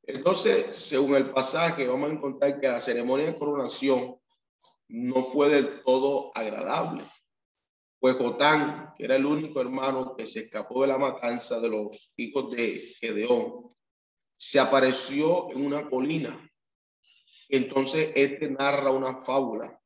[0.08, 4.18] Entonces, según el pasaje, vamos a encontrar que la ceremonia de coronación
[4.88, 7.04] no fue del todo agradable.
[8.00, 12.14] Pues Jotán, que era el único hermano que se escapó de la matanza de los
[12.16, 13.76] hijos de Gedeón,
[14.38, 16.50] se apareció en una colina.
[17.50, 19.78] Entonces, este narra una fábula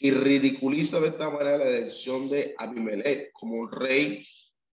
[0.00, 4.26] y ridiculiza de esta manera la elección de Abimelech como un rey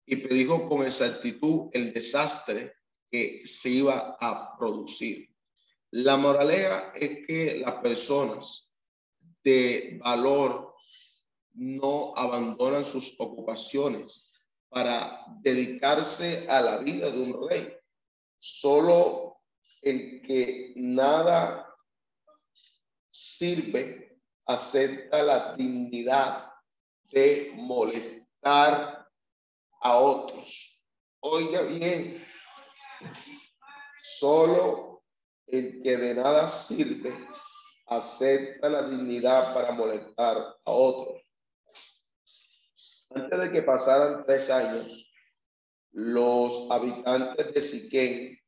[0.04, 2.74] y predijo con exactitud el desastre
[3.12, 5.28] que se iba a producir.
[5.90, 8.72] La moraleja es que las personas
[9.44, 10.74] de valor
[11.52, 14.30] no abandonan sus ocupaciones
[14.70, 17.76] para dedicarse a la vida de un rey.
[18.38, 19.42] Solo
[19.82, 21.68] el que nada
[23.10, 26.50] sirve acepta la dignidad
[27.10, 29.06] de molestar
[29.82, 30.82] a otros.
[31.20, 32.21] Oiga bien,
[34.02, 35.04] solo
[35.46, 37.26] el que de nada sirve
[37.86, 41.22] acepta la dignidad para molestar a otros.
[43.10, 45.12] Antes de que pasaran tres años,
[45.90, 48.38] los habitantes de Siquén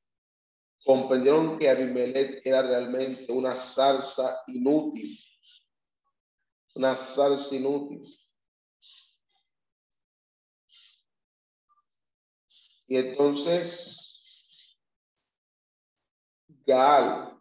[0.85, 5.19] comprendieron que Abimelech era realmente una zarza inútil
[6.75, 8.03] una salsa inútil.
[12.87, 14.04] Y entonces
[16.67, 17.39] Gal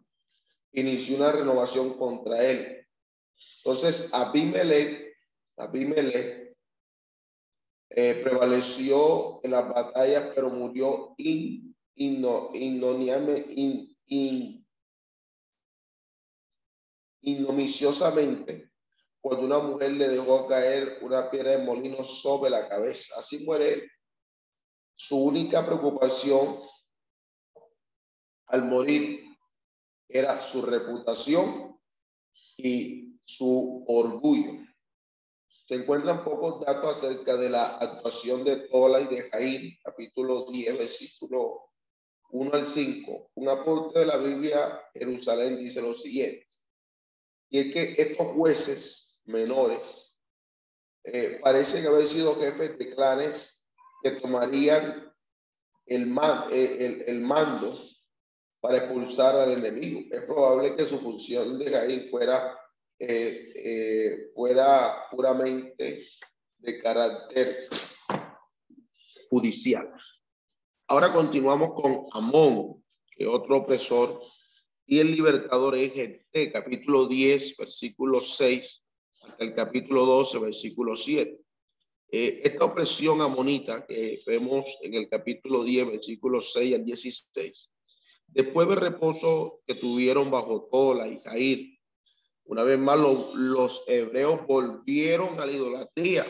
[0.72, 2.86] inició una renovación contra él.
[3.58, 5.16] Entonces Abimelech,
[5.56, 6.56] Abimelech
[7.90, 14.66] eh, prevaleció en las batallas, pero murió in, in, in, in,
[17.20, 18.70] innomiciosamente
[19.24, 23.18] cuando una mujer le dejó caer una piedra de molino sobre la cabeza.
[23.18, 23.90] Así muere él.
[24.96, 26.60] Su única preocupación
[28.54, 29.36] al morir
[30.08, 31.76] era su reputación
[32.56, 34.64] y su orgullo.
[35.66, 40.78] Se encuentran pocos datos acerca de la actuación de Tola y de Jair, capítulo 10,
[40.78, 41.72] versículo
[42.30, 43.32] 1 al 5.
[43.34, 46.46] Un aporte de la Biblia, Jerusalén, dice lo siguiente.
[47.50, 50.20] Y es que estos jueces menores.
[51.02, 53.68] Eh, parecen haber sido jefes de clanes
[54.02, 55.12] que tomarían
[55.86, 56.16] el,
[56.52, 57.78] eh, el, mando
[58.64, 60.00] para expulsar al enemigo.
[60.10, 62.58] Es probable que su función de Jair fuera,
[62.98, 66.02] eh, fuera puramente
[66.56, 67.68] de carácter
[69.28, 69.92] judicial.
[70.88, 74.22] Ahora continuamos con Amón, que otro opresor,
[74.86, 75.92] y el libertador es
[76.50, 78.82] capítulo 10, versículo 6
[79.40, 81.38] el capítulo 12, versículo 7.
[82.12, 87.70] Eh, esta opresión amonita que vemos en el capítulo 10, versículo 6 al 16,
[88.34, 91.78] después del reposo que tuvieron bajo Tola y Caír,
[92.44, 96.26] una vez más los hebreos volvieron a la idolatría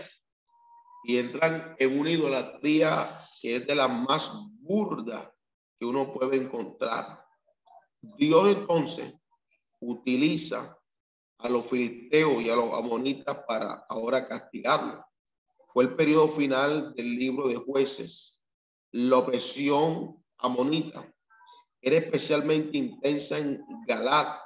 [1.05, 5.35] y entran en una idolatría que es de la más burda
[5.79, 7.25] que uno puede encontrar.
[8.01, 9.15] Dios entonces
[9.81, 10.79] utiliza
[11.39, 15.05] a los filisteos y a los amonitas para ahora castigarlos.
[15.67, 18.43] Fue el periodo final del libro de jueces.
[18.93, 21.14] La opresión amonita
[21.85, 24.41] era especialmente intensa en Galat.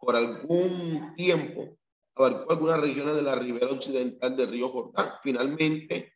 [0.00, 1.76] Por algún tiempo
[2.14, 5.12] abarcó algunas regiones de la ribera occidental del río Jordán.
[5.22, 6.12] Finalmente,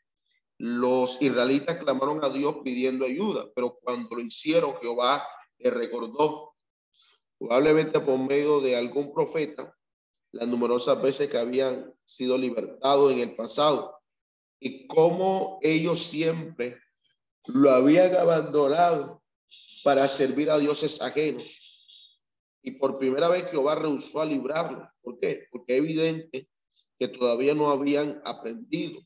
[0.59, 5.27] los israelitas clamaron a Dios pidiendo ayuda, pero cuando lo hicieron, Jehová
[5.59, 6.55] le recordó,
[7.39, 9.77] probablemente por medio de algún profeta,
[10.31, 13.99] las numerosas veces que habían sido libertados en el pasado
[14.61, 16.79] y cómo ellos siempre
[17.47, 19.22] lo habían abandonado
[19.83, 21.61] para servir a dioses ajenos.
[22.63, 24.89] Y por primera vez Jehová rehusó a librarlos.
[25.03, 25.47] ¿Por qué?
[25.51, 26.49] Porque es evidente
[26.99, 29.01] que todavía no habían aprendido.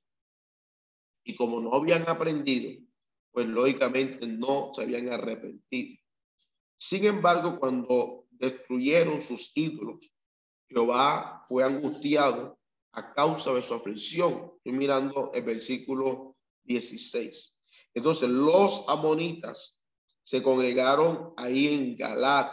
[1.24, 2.82] Y como no habían aprendido,
[3.32, 5.98] pues lógicamente no se habían arrepentido.
[6.77, 10.12] Sin embargo, cuando destruyeron sus ídolos,
[10.69, 12.59] Jehová fue angustiado
[12.93, 14.53] a causa de su aflicción.
[14.57, 17.55] Estoy mirando el versículo 16.
[17.94, 19.76] Entonces los amonitas
[20.27, 22.53] se congregaron ahí en Galat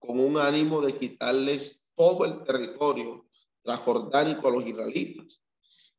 [0.00, 3.28] con un ánimo de quitarles todo el territorio
[3.62, 5.40] transjordánico a los israelitas.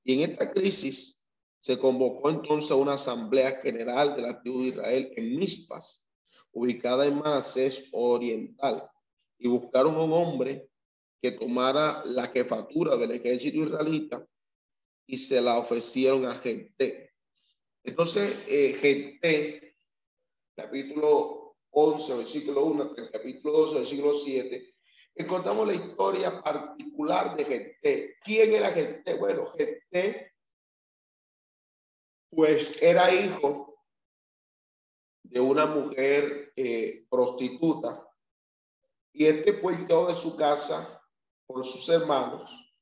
[0.04, 1.26] Y en esta crisis
[1.62, 6.06] se convocó entonces una asamblea general de la tribu de Israel en Mispas,
[6.52, 8.90] ubicada en Manasés Oriental,
[9.38, 10.70] y buscaron un hombre
[11.22, 14.28] que tomara la jefatura del ejército israelita
[15.08, 17.14] y se la ofrecieron a gente.
[17.86, 19.69] Entonces, eh, gente
[20.62, 24.76] capítulo 11, versículo 1, el capítulo 12, versículo 7,
[25.16, 28.18] encontramos la historia particular de Gente.
[28.24, 29.14] ¿Quién era Gente?
[29.16, 30.34] Bueno, Gente,
[32.30, 33.82] pues era hijo
[35.24, 38.06] de una mujer eh, prostituta
[39.14, 41.04] y este fue de su casa
[41.46, 42.74] por sus hermanos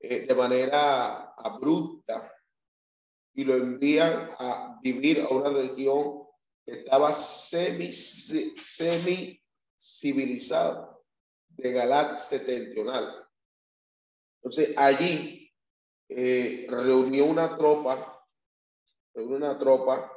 [0.00, 2.32] eh, de manera abrupta
[3.34, 6.23] y lo envían a vivir a una región
[6.66, 9.40] estaba semi, semi
[9.76, 11.04] civilizado
[11.48, 13.28] de Galat septentrional.
[14.36, 15.52] Entonces allí
[16.08, 18.26] eh, reunió una tropa,
[19.14, 20.10] reunió una tropa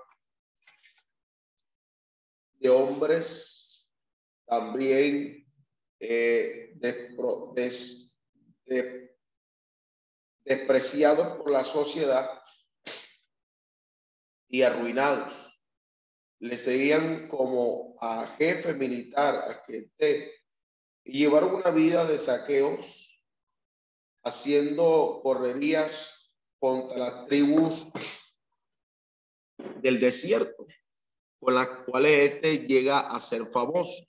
[2.54, 3.90] de hombres
[4.46, 5.46] también
[6.00, 6.74] eh,
[10.44, 12.42] despreciados por la sociedad
[14.50, 15.47] y arruinados
[16.40, 19.90] le seguían como a jefe militar, a que
[21.04, 23.24] y llevaron una vida de saqueos,
[24.24, 27.88] haciendo correrías contra las tribus
[29.82, 30.68] del desierto,
[31.40, 34.06] con las cuales este llega a ser famoso.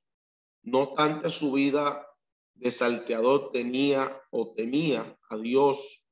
[0.63, 2.05] No tanto su vida
[2.55, 6.09] de salteador tenía o temía a Dios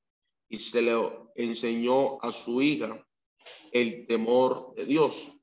[0.49, 0.95] y se le
[1.35, 3.05] enseñó a su hija
[3.73, 5.36] el temor de Dios.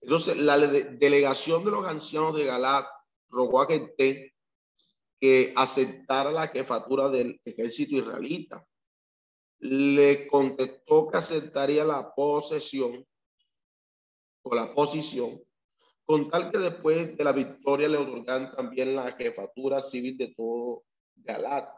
[0.00, 2.86] Entonces, la delegación de los ancianos de Galat
[3.28, 4.34] rogó a gente
[5.20, 8.66] que aceptara la jefatura del ejército israelita.
[9.58, 13.06] Le contestó que aceptaría la posesión
[14.42, 15.42] o la posición,
[16.06, 20.84] con tal que después de la victoria le otorgan también la jefatura civil de todo
[21.16, 21.68] Galat.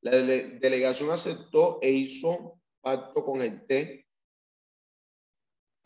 [0.00, 4.06] La delegación aceptó e hizo pacto con gente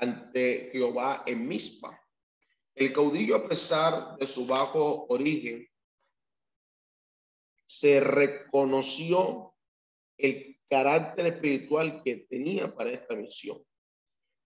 [0.04, 2.00] ante Jehová en Mispa.
[2.74, 5.66] El caudillo, a pesar de su bajo origen,
[7.66, 9.54] se reconoció
[10.18, 13.64] el carácter espiritual que tenía para esta misión.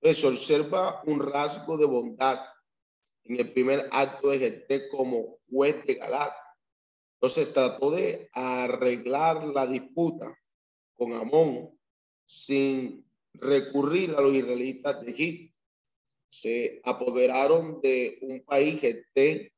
[0.01, 2.39] Entonces, observa un rasgo de bondad
[3.24, 6.32] en el primer acto de Jete como juez de Galat.
[7.14, 10.39] Entonces trató de arreglar la disputa
[10.94, 11.76] con Amón
[12.24, 13.07] sin
[13.40, 15.55] recurrir a los israelitas de Egipto.
[16.31, 19.52] Se apoderaron de un país que te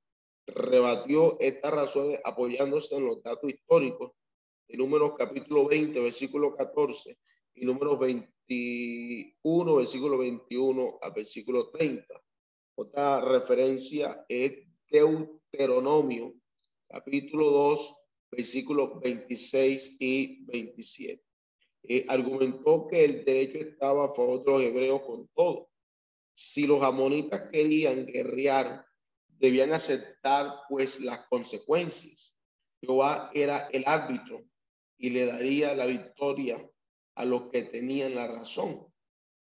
[0.47, 4.13] rebatió estas razones apoyándose en los datos históricos
[4.69, 7.19] en números capítulo 20, versículo 14
[7.55, 12.07] y números 21, versículo 21 al versículo 30.
[12.77, 14.53] Otra referencia es
[14.89, 16.35] Deuteronomio,
[16.89, 17.95] capítulo 2,
[18.31, 21.30] versículos 26 y 27.
[21.83, 25.71] Eh, argumentó que el derecho estaba a favor de los hebreos con todo.
[26.35, 28.87] Si los amonitas querían guerrear,
[29.27, 32.37] debían aceptar pues las consecuencias.
[32.81, 34.45] Jehová era el árbitro
[34.97, 36.71] y le daría la victoria
[37.15, 38.87] a los que tenían la razón.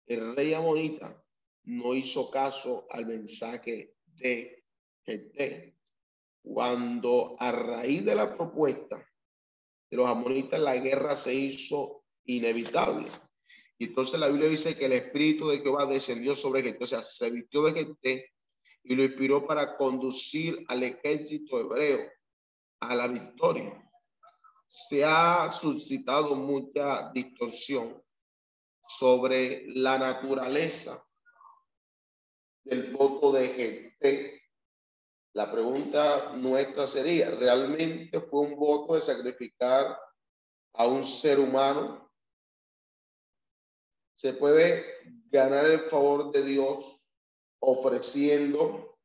[0.06, 1.24] El rey amonita
[1.64, 4.64] no hizo caso al mensaje de
[5.06, 5.76] Gente.
[6.42, 9.06] cuando a raíz de la propuesta
[9.90, 13.10] de los amonitas la guerra se hizo inevitable.
[13.78, 17.02] Y entonces la Biblia dice que el espíritu de Jehová descendió sobre gente, o sea,
[17.02, 18.32] se vistió de gente
[18.84, 22.00] y lo inspiró para conducir al ejército hebreo
[22.80, 23.80] a la victoria.
[24.66, 28.02] Se ha suscitado mucha distorsión
[28.86, 31.02] sobre la naturaleza
[32.64, 34.42] del voto de gente.
[35.32, 39.98] La pregunta nuestra sería, ¿realmente fue un voto de sacrificar
[40.74, 42.03] a un ser humano?
[44.14, 44.84] ¿Se puede
[45.30, 47.10] ganar el favor de Dios
[47.58, 48.96] ofreciendo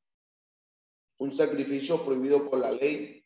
[1.18, 3.26] un sacrificio prohibido por la ley?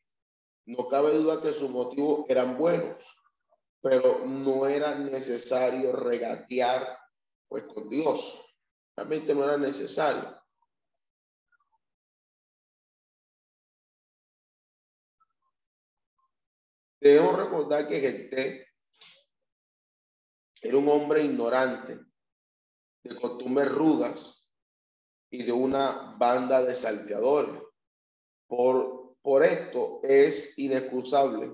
[0.65, 3.05] No cabe duda que sus motivos eran buenos,
[3.81, 6.97] pero no era necesario regatear
[7.49, 8.57] pues con Dios.
[8.95, 10.41] Realmente no era necesario.
[17.01, 18.72] Debemos recordar que Gente
[20.63, 21.99] era un hombre ignorante,
[23.03, 24.49] de costumbres rudas
[25.29, 27.61] y de una banda de salteadores.
[28.47, 31.53] Por, por esto es inexcusable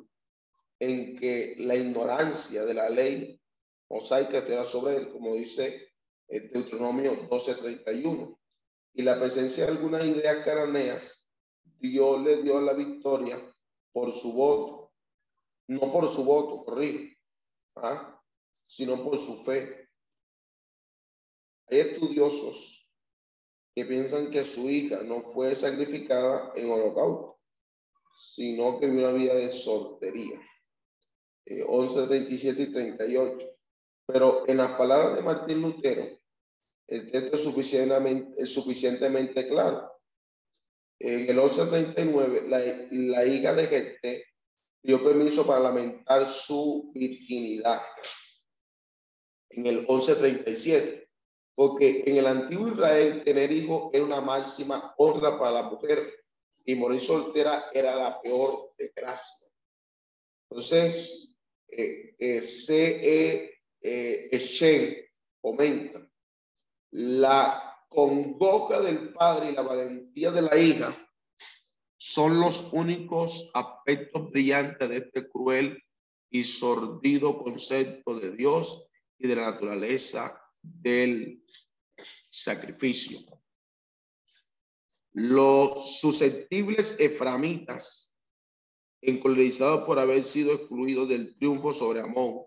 [0.80, 3.42] en que la ignorancia de la ley
[3.90, 5.92] mosaica queda sobre él, como dice
[6.28, 8.38] Deuteronomio 12:31.
[8.94, 11.32] Y la presencia de algunas ideas cananeas,
[11.64, 13.42] Dios le dio la victoria
[13.92, 14.94] por su voto,
[15.68, 17.16] no por su voto, corrijo,
[17.78, 18.19] ¿ah?
[18.70, 19.90] Sino por su fe.
[21.72, 22.88] Hay estudiosos
[23.76, 27.40] que piensan que su hija no fue sacrificada en holocausto,
[28.16, 30.40] sino que vivió una vida de soltería.
[31.68, 33.46] 11, 37 y 38.
[34.06, 36.08] Pero en las palabras de Martín Lutero,
[36.86, 39.92] el texto es suficientemente, es suficientemente claro.
[41.00, 42.60] En el 1139, la,
[42.92, 44.26] la hija de Gete
[44.84, 47.82] dio permiso para lamentar su virginidad.
[49.50, 51.10] En el 1137,
[51.56, 56.24] porque en el antiguo Israel tener hijos era una máxima honra para la mujer
[56.66, 59.48] y morir soltera era la peor desgracia.
[60.50, 61.36] Entonces,
[61.68, 63.60] eh, eh, C.E.
[63.82, 65.10] Eh,
[65.42, 66.10] comenta,
[66.92, 70.96] la congoja del padre y la valentía de la hija
[71.98, 75.82] son los únicos aspectos brillantes de este cruel
[76.30, 78.89] y sordido concepto de Dios
[79.20, 81.44] y de la naturaleza del
[82.30, 83.20] sacrificio.
[85.12, 88.16] Los susceptibles eframitas
[89.02, 92.46] encolerizados por haber sido excluidos del triunfo sobre Amón,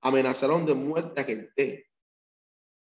[0.00, 1.86] amenazaron de muerte a gente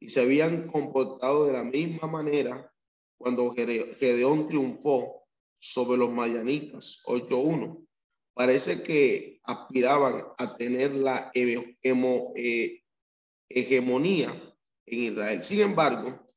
[0.00, 2.72] y se habían comportado de la misma manera
[3.18, 5.26] cuando Gedeón triunfó
[5.58, 7.86] sobre los mayanitas 8-1.
[8.34, 12.79] Parece que aspiraban a tener la eh,
[13.50, 14.30] hegemonía
[14.86, 15.44] en Israel.
[15.44, 16.32] Sin embargo,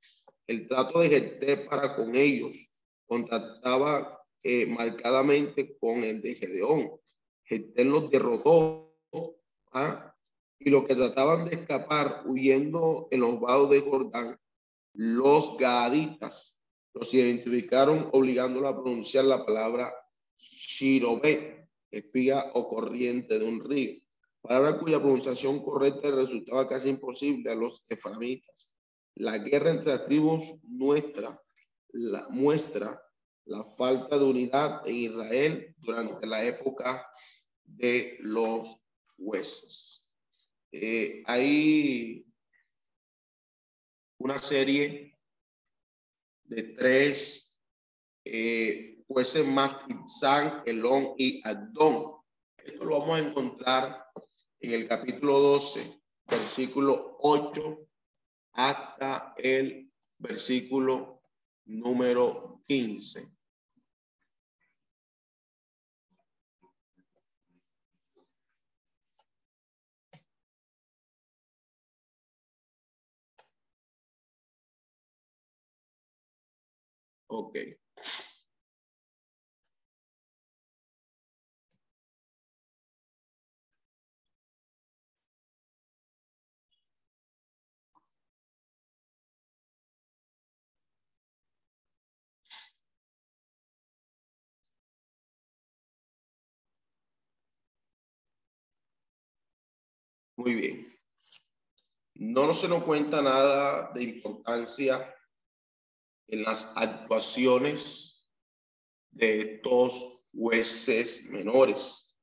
[0.47, 6.99] el trato de Gente para con ellos contactaba eh, marcadamente con el de Gedeón.
[7.45, 8.93] Gedeón los derrotó
[9.71, 10.15] ¿ah?
[10.59, 14.39] y los que trataban de escapar huyendo en los vados de Jordán,
[14.93, 16.61] los gaditas
[16.93, 19.93] los identificaron obligándolo a pronunciar la palabra
[20.37, 24.02] Shirobé, espía o corriente de un río,
[24.43, 28.75] palabra cuya pronunciación correcta resultaba casi imposible a los eframitas.
[29.15, 30.55] La guerra entre las tribus
[31.93, 33.01] la muestra
[33.45, 37.07] la falta de unidad en Israel durante la época
[37.63, 38.77] de los
[39.17, 40.09] jueces.
[40.71, 42.25] Eh, hay
[44.17, 45.17] una serie
[46.45, 47.57] de tres
[48.25, 49.75] eh, jueces más
[50.65, 52.15] Elón y Adón.
[52.57, 54.02] Esto lo vamos a encontrar
[54.63, 57.85] en el capítulo 12, versículo 8
[58.53, 61.21] hasta el versículo
[61.65, 63.27] número 15.
[77.27, 77.82] Ok.
[100.35, 100.87] Muy bien.
[102.15, 105.15] No se nos cuenta nada de importancia
[106.27, 108.25] en las actuaciones
[109.11, 112.17] de estos jueces menores.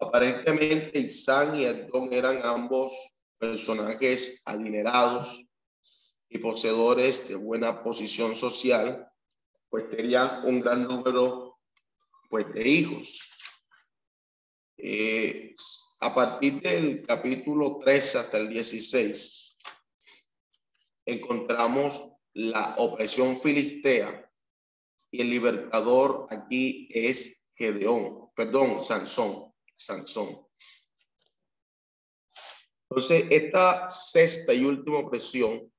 [0.00, 2.92] Aparentemente Isán y Adón eran ambos
[3.38, 5.44] personajes adinerados
[6.28, 9.08] y poseedores de buena posición social,
[9.68, 11.58] pues tenían un gran número
[12.30, 13.38] pues, de hijos.
[14.78, 15.54] Eh,
[16.02, 19.56] a partir del capítulo 3 hasta el 16,
[21.06, 24.28] encontramos la opresión filistea
[25.12, 30.44] y el libertador aquí es Gedeón, perdón, Sansón, Sansón.
[32.90, 35.72] Entonces, esta sexta y última opresión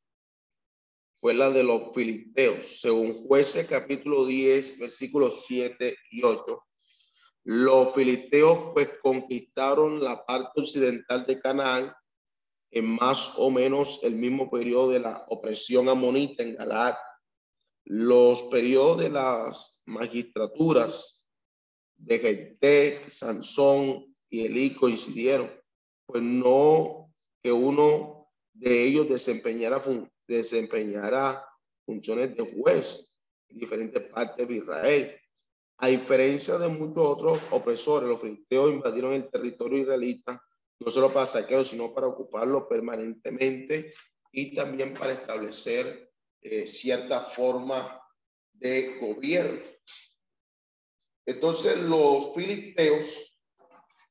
[1.19, 2.79] fue la de los filisteos.
[2.79, 6.63] Según jueces capítulo 10, versículos 7 y 8,
[7.45, 11.93] los filisteos pues conquistaron la parte occidental de Canaán
[12.71, 16.95] en más o menos el mismo periodo de la opresión amonita en Galaad
[17.85, 21.29] los periodos de las magistraturas
[21.95, 25.51] de Gente, Sansón y Elí coincidieron,
[26.05, 29.81] pues no que uno de ellos desempeñara,
[30.27, 31.45] desempeñara
[31.85, 33.17] funciones de juez
[33.49, 35.19] en diferentes partes de Israel.
[35.77, 40.41] A diferencia de muchos otros opresores, los filisteos invadieron el territorio israelita
[40.79, 43.93] no solo para saquearlo, sino para ocuparlo permanentemente
[44.31, 48.01] y también para establecer eh, cierta forma
[48.51, 49.61] de gobierno.
[51.25, 53.39] Entonces los filisteos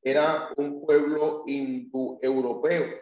[0.02, 3.00] era un pueblo indoeuropeo,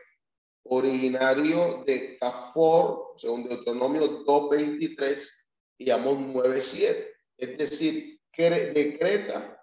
[0.64, 5.28] originario de Cafor, según Deuteronomio 2.23
[5.78, 7.06] y Amós 9.7,
[7.38, 9.62] es decir, de Creta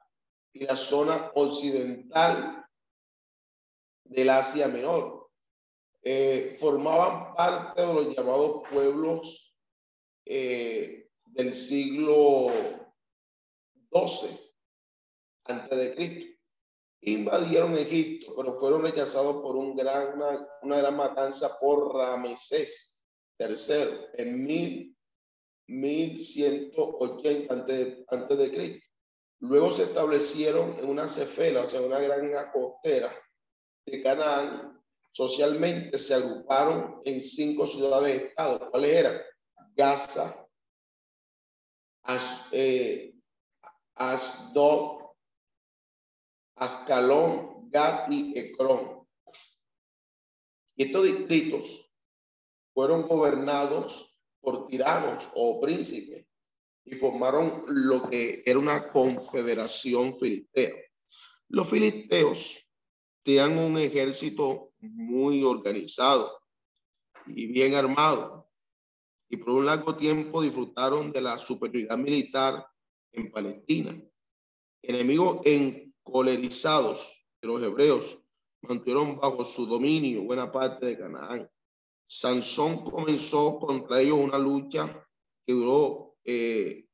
[0.53, 2.65] y la zona occidental
[4.03, 5.29] del Asia Menor.
[6.03, 9.59] Eh, formaban parte de los llamados pueblos
[10.25, 12.51] eh, del siglo
[13.91, 14.39] XII
[15.45, 16.37] antes de Cristo.
[17.01, 20.19] Invadieron Egipto, pero fueron rechazados por un gran,
[20.61, 23.05] una, gran matanza por Ramesés
[23.39, 24.96] III en mil,
[25.67, 28.87] 1180 antes, antes de Cristo.
[29.39, 33.13] Luego se establecieron en una cefela, o sea, una gran costera
[33.85, 34.81] de Canaán.
[35.11, 38.69] Socialmente se agruparon en cinco ciudades-estado.
[38.71, 39.21] ¿Cuáles eran?
[39.75, 40.47] Gaza,
[42.03, 43.13] As, eh,
[43.95, 45.11] Asdod,
[46.55, 49.07] Ascalón, Gat y Ecrón.
[50.75, 51.91] Y estos distritos
[52.73, 54.16] fueron gobernados
[54.47, 56.25] por tiranos o príncipes
[56.85, 60.73] y formaron lo que era una confederación filistea.
[61.49, 62.65] Los filisteos
[63.23, 66.39] tenían un ejército muy organizado
[67.25, 68.49] y bien armado
[69.27, 72.65] y por un largo tiempo disfrutaron de la superioridad militar
[73.11, 74.01] en Palestina.
[74.81, 78.17] Enemigos encolerizados de los hebreos
[78.61, 81.51] mantuvieron bajo su dominio buena parte de Canaán.
[82.07, 85.05] Sansón comenzó contra ellos una lucha
[85.45, 86.87] que duró eh,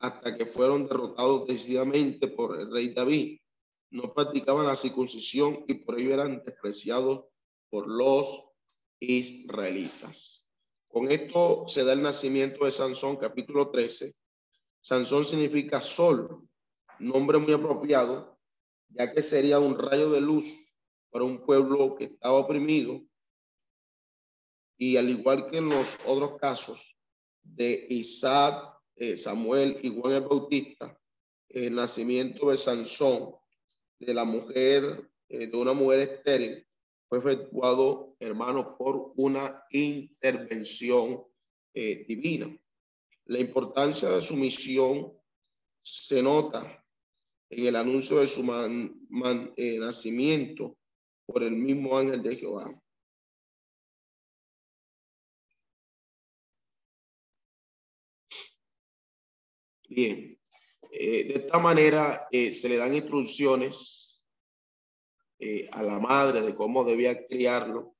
[0.00, 3.38] hasta que fueron derrotados decididamente por el rey David.
[3.90, 7.26] No practicaban la circuncisión y por ello eran despreciados
[7.70, 8.48] por los
[9.00, 10.46] israelitas.
[10.88, 14.14] Con esto se da el nacimiento de Sansón, capítulo 13.
[14.80, 16.48] Sansón significa sol,
[16.98, 18.38] nombre muy apropiado,
[18.88, 20.78] ya que sería un rayo de luz
[21.10, 23.02] para un pueblo que estaba oprimido.
[24.78, 26.96] Y al igual que en los otros casos
[27.42, 30.98] de Isaac, eh, Samuel y Juan el Bautista,
[31.48, 33.34] el nacimiento de Sansón,
[33.98, 36.66] de la mujer, eh, de una mujer estéril,
[37.08, 41.24] fue efectuado, hermano, por una intervención
[41.74, 42.54] eh, divina.
[43.24, 45.12] La importancia de su misión
[45.82, 46.84] se nota
[47.50, 48.42] en el anuncio de su
[49.56, 50.76] eh, nacimiento
[51.26, 52.82] por el mismo ángel de Jehová.
[59.88, 60.38] Bien,
[60.92, 63.98] eh, de esta manera se le dan instrucciones
[65.40, 67.96] eh, a la madre de cómo debía criarlo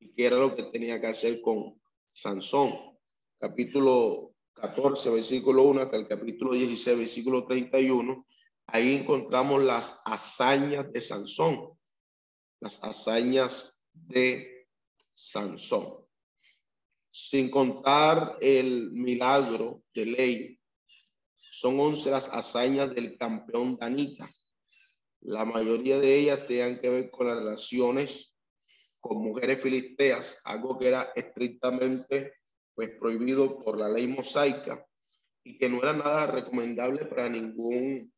[0.00, 2.98] y qué era lo que tenía que hacer con Sansón.
[3.38, 8.26] Capítulo 14, versículo 1 hasta el capítulo 16, versículo 31.
[8.66, 11.78] Ahí encontramos las hazañas de Sansón,
[12.60, 14.66] las hazañas de
[15.12, 16.06] Sansón.
[17.10, 20.60] Sin contar el milagro de ley,
[21.52, 24.28] son once las hazañas del campeón Danita
[25.24, 28.34] la mayoría de ellas tenían que ver con las relaciones
[29.00, 32.34] con mujeres filisteas, algo que era estrictamente
[32.74, 34.84] pues prohibido por la ley mosaica.
[35.44, 38.12] y que no era nada recomendable para ningún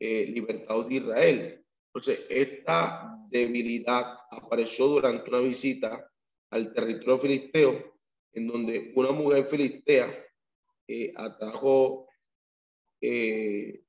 [0.00, 1.64] eh, libertador de Israel.
[1.86, 6.10] Entonces, esta debilidad apareció durante una visita
[6.50, 7.94] al territorio filisteo,
[8.32, 10.12] en donde una mujer filistea
[10.88, 12.08] eh, atrajo
[13.08, 13.84] eh,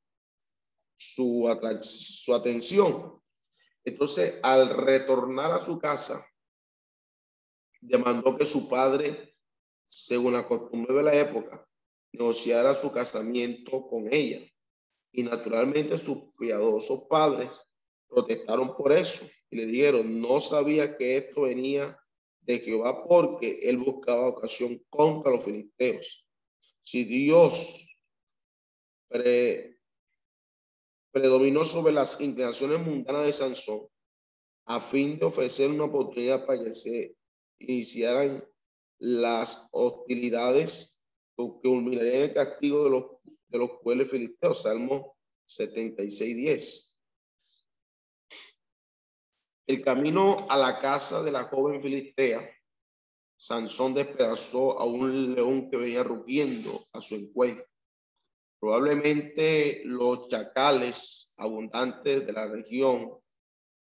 [0.96, 1.50] su,
[1.82, 3.20] su atención.
[3.84, 6.24] Entonces, al retornar a su casa,
[7.82, 9.36] demandó que su padre,
[9.88, 11.68] según la costumbre de la época,
[12.12, 14.40] negociara su casamiento con ella.
[15.12, 17.50] Y naturalmente sus piadosos padres
[18.08, 22.00] protestaron por eso y le dijeron, no sabía que esto venía
[22.42, 26.28] de Jehová porque él buscaba ocasión contra los filisteos.
[26.84, 27.88] Si Dios
[31.12, 33.88] predominó sobre las inclinaciones mundanas de Sansón
[34.66, 37.16] a fin de ofrecer una oportunidad para que se
[37.60, 38.44] iniciaran
[39.00, 41.02] las hostilidades
[41.38, 43.06] que culminarían el castigo de los,
[43.48, 44.62] de los pueblos filisteos.
[44.64, 45.16] Salmo
[45.46, 46.96] 76, 10.
[49.68, 52.50] El camino a la casa de la joven filistea,
[53.38, 57.66] Sansón despedazó a un león que venía rugiendo a su encuentro.
[58.60, 63.20] Probablemente los chacales abundantes de la región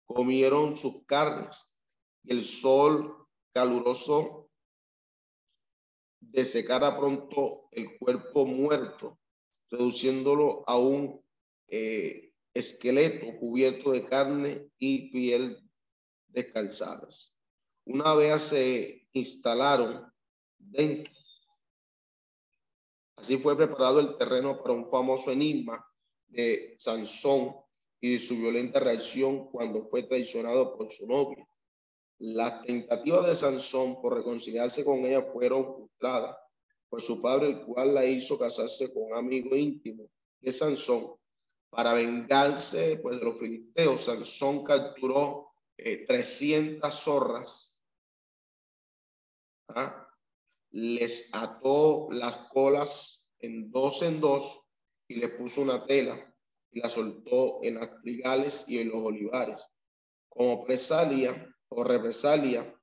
[0.05, 1.77] comieron sus carnes
[2.23, 4.51] y el sol caluroso
[6.21, 9.19] desecara pronto el cuerpo muerto,
[9.71, 11.25] reduciéndolo a un
[11.69, 15.59] eh, esqueleto cubierto de carne y piel
[16.29, 17.39] descalzadas.
[17.85, 20.13] Una vez se instalaron
[20.59, 21.13] dentro,
[23.17, 25.85] así fue preparado el terreno para un famoso enigma
[26.29, 27.57] de Sansón
[28.01, 31.47] y su violenta reacción cuando fue traicionado por su novia.
[32.19, 36.37] Las tentativas de Sansón por reconciliarse con ella fueron frustradas
[36.89, 40.09] por su padre, el cual la hizo casarse con un amigo íntimo
[40.41, 41.17] de Sansón.
[41.69, 47.83] Para vengarse pues, de los filisteos, Sansón capturó 300 eh, zorras,
[49.69, 50.06] ¿ah?
[50.71, 54.69] Les ató las colas en dos en dos
[55.09, 56.35] y le puso una tela
[56.71, 59.67] y la soltó en las trigales y en los olivares.
[60.29, 62.75] Como presalia o represalia,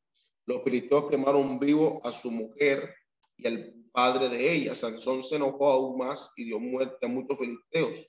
[0.45, 2.93] los filisteos quemaron vivo a su mujer
[3.37, 4.75] y al padre de ella.
[4.75, 8.07] Sansón se enojó aún más y dio muerte a muchos filisteos.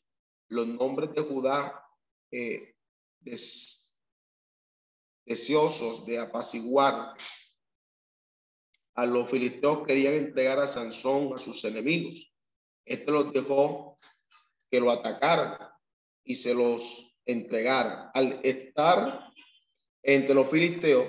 [0.49, 1.85] Los nombres de Judá
[2.31, 2.75] eh,
[5.25, 7.15] deseosos de apaciguar
[8.95, 12.33] a los filisteos querían entregar a Sansón a sus enemigos.
[12.85, 13.99] Este los dejó
[14.71, 15.59] que lo atacaran
[16.23, 18.11] y se los entregaran.
[18.15, 19.31] Al estar
[20.03, 21.07] entre los filisteos,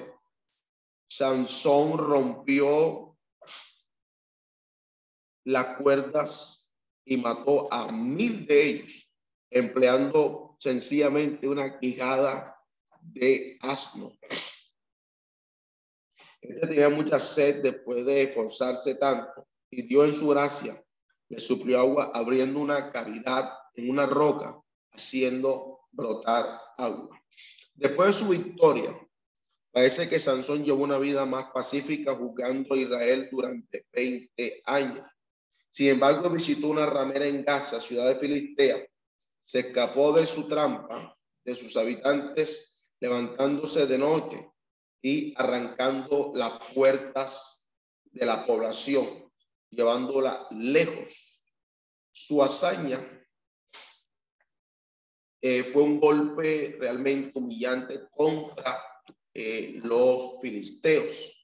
[1.07, 3.17] Sansón rompió
[5.43, 6.71] las cuerdas
[7.05, 9.15] y mató a mil de ellos,
[9.51, 12.59] empleando sencillamente una quijada
[13.01, 14.11] de asno.
[16.49, 20.81] Este tenía mucha sed después de esforzarse tanto y dio en su gracia,
[21.29, 24.61] le suplió agua abriendo una cavidad en una roca,
[24.91, 26.45] haciendo brotar
[26.77, 27.19] agua.
[27.73, 28.97] Después de su victoria,
[29.71, 35.09] parece que Sansón llevó una vida más pacífica jugando a Israel durante 20 años.
[35.69, 38.85] Sin embargo, visitó una ramera en Gaza, ciudad de Filistea,
[39.43, 44.51] se escapó de su trampa, de sus habitantes levantándose de noche
[45.05, 47.67] y arrancando las puertas
[48.05, 49.31] de la población,
[49.69, 51.45] llevándola lejos.
[52.11, 52.99] Su hazaña
[55.41, 58.83] eh, fue un golpe realmente humillante contra
[59.31, 61.39] eh, los filisteos.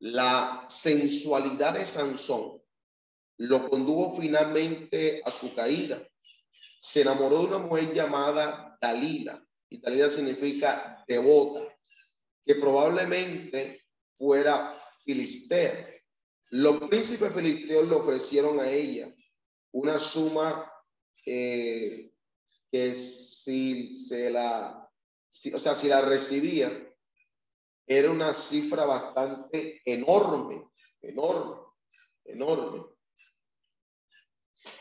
[0.00, 2.60] La sensualidad de Sansón
[3.36, 6.04] lo condujo finalmente a su caída.
[6.80, 11.69] Se enamoró de una mujer llamada Dalila, Italia significa devota,
[12.50, 15.88] que probablemente fuera filistea.
[16.50, 19.14] Los príncipes filisteos le ofrecieron a ella
[19.70, 20.68] una suma
[21.24, 22.10] eh,
[22.72, 24.90] que si se la,
[25.54, 26.92] o sea, si la recibía,
[27.86, 30.68] era una cifra bastante enorme,
[31.02, 31.54] enorme,
[32.24, 32.84] enorme.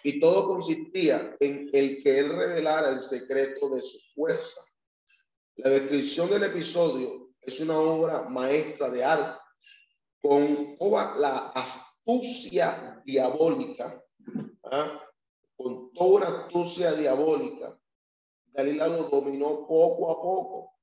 [0.02, 4.60] Y todo consistía en el que él revelara el secreto de su fuerza.
[5.58, 9.40] La descripción del episodio es una obra maestra de arte
[10.22, 14.04] con toda la astucia diabólica,
[14.64, 15.02] ¿ah?
[15.56, 17.80] con toda una astucia diabólica.
[18.48, 20.74] Dalila lo dominó poco a poco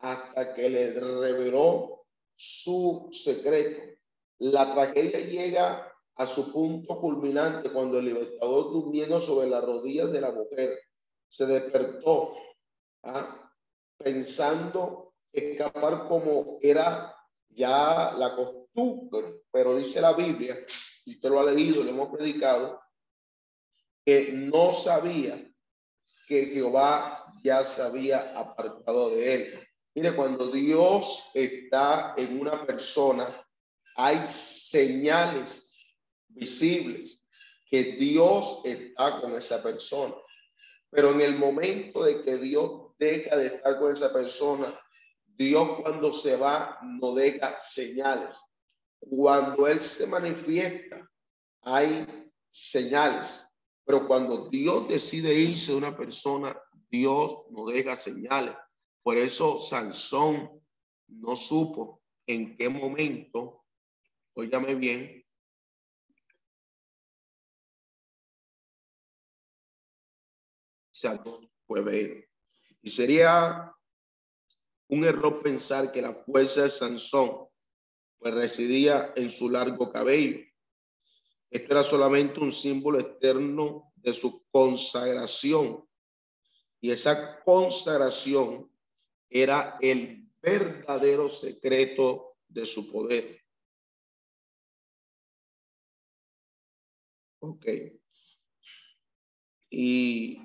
[0.00, 2.04] hasta que le reveló
[2.36, 3.98] su secreto.
[4.38, 10.20] La tragedia llega a su punto culminante cuando el libertador durmiendo sobre las rodillas de
[10.20, 10.78] la mujer
[11.28, 12.34] se despertó
[13.04, 13.50] ¿ah?
[13.96, 17.16] pensando escapar como era
[17.48, 20.56] ya la costumbre, pero dice la Biblia,
[21.04, 22.80] y usted lo ha leído, lo hemos predicado,
[24.04, 25.48] que no sabía
[26.26, 29.68] que Jehová ya se había apartado de él.
[29.94, 33.28] Mire, cuando Dios está en una persona,
[33.96, 35.76] hay señales
[36.28, 37.22] visibles
[37.70, 40.14] que Dios está con esa persona.
[40.90, 44.66] Pero en el momento de que Dios deja de estar con esa persona,
[45.36, 48.42] Dios cuando se va no deja señales.
[48.98, 51.08] Cuando Él se manifiesta,
[51.62, 52.06] hay
[52.50, 53.48] señales.
[53.84, 56.56] Pero cuando Dios decide irse de una persona,
[56.88, 58.54] Dios no deja señales.
[59.02, 60.62] Por eso Sansón
[61.08, 63.64] no supo en qué momento,
[64.34, 65.22] óigame bien,
[70.92, 72.28] Santo fue ver.
[72.82, 73.74] Y sería
[74.92, 77.48] un error pensar que la fuerza de Sansón
[78.18, 80.44] pues residía en su largo cabello.
[81.50, 85.88] Esto era solamente un símbolo externo de su consagración.
[86.82, 88.70] Y esa consagración
[89.30, 93.40] era el verdadero secreto de su poder.
[97.40, 97.66] Ok.
[99.70, 100.38] Y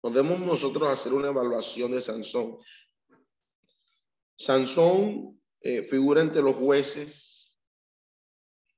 [0.00, 2.58] podemos nosotros hacer una evaluación de Sansón.
[4.36, 7.54] Sansón eh, figura entre los jueces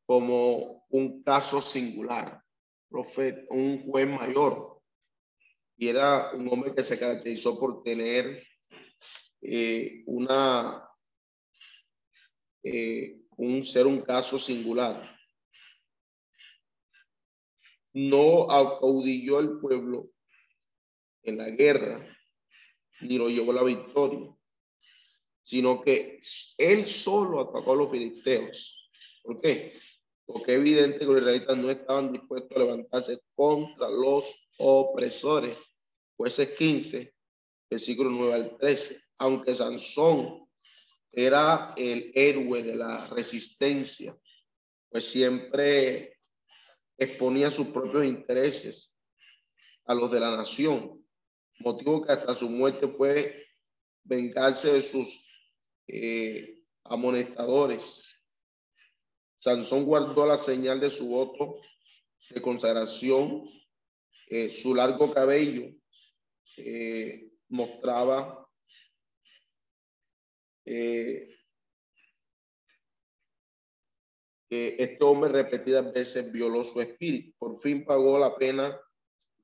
[0.07, 2.43] como un caso singular,
[3.51, 4.81] un juez mayor.
[5.77, 8.47] Y era un hombre que se caracterizó por tener
[9.43, 10.89] eh, una,
[12.63, 15.15] eh, un ser un caso singular.
[17.93, 20.11] No acaudilló el pueblo
[21.23, 22.07] en la guerra,
[23.01, 24.36] ni lo llevó a la victoria,
[25.47, 26.19] sino que
[26.59, 28.91] él solo atacó a los filisteos.
[29.23, 29.79] ¿Por qué?
[30.25, 35.57] Porque es evidente que los israelitas no estaban dispuestos a levantarse contra los opresores.
[36.17, 37.15] Jueces 15,
[37.71, 40.49] versículo 9 al 13 aunque Sansón
[41.13, 44.19] era el héroe de la resistencia,
[44.91, 46.19] pues siempre
[46.99, 48.99] exponía sus propios intereses
[49.87, 51.07] a los de la nación,
[51.61, 53.47] motivo que hasta su muerte fue
[54.03, 55.26] vengarse de sus
[55.89, 58.15] eh, amonestadores.
[59.39, 61.61] Sansón guardó la señal de su voto
[62.31, 63.49] de consagración,
[64.29, 65.73] eh, su largo cabello
[66.57, 68.49] eh, mostraba
[70.65, 71.33] eh,
[74.49, 77.35] este hombre repetidas veces violó su espíritu.
[77.39, 78.81] Por fin pagó la pena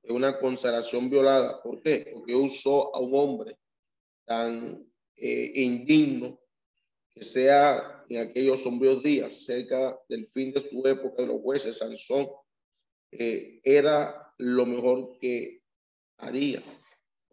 [0.01, 1.61] de una consagración violada.
[1.61, 2.09] ¿Por qué?
[2.13, 3.57] Porque usó a un hombre
[4.25, 4.92] tan
[5.25, 6.39] eh, indigno
[7.09, 11.77] que sea en aquellos sombríos días, cerca del fin de su época de los jueces,
[11.77, 12.27] Sansón
[13.11, 15.61] eh, era lo mejor que
[16.17, 16.63] haría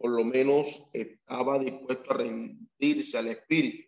[0.01, 3.87] por lo menos estaba dispuesto a rendirse al Espíritu,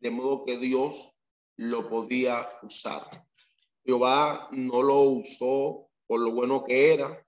[0.00, 1.12] de modo que Dios
[1.56, 3.02] lo podía usar.
[3.84, 7.26] Jehová no lo usó por lo bueno que era,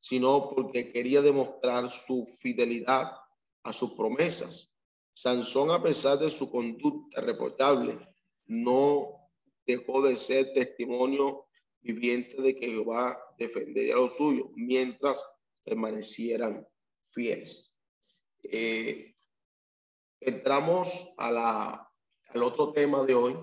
[0.00, 3.12] sino porque quería demostrar su fidelidad
[3.62, 4.69] a sus promesas.
[5.20, 7.98] Sansón, a pesar de su conducta reprochable,
[8.46, 9.30] no
[9.66, 11.46] dejó de ser testimonio
[11.82, 15.22] viviente de que Jehová defendería lo suyo mientras
[15.62, 16.66] permanecieran
[17.12, 17.76] fieles.
[18.44, 19.14] Eh,
[20.20, 21.92] entramos a la,
[22.28, 23.36] al otro tema de hoy,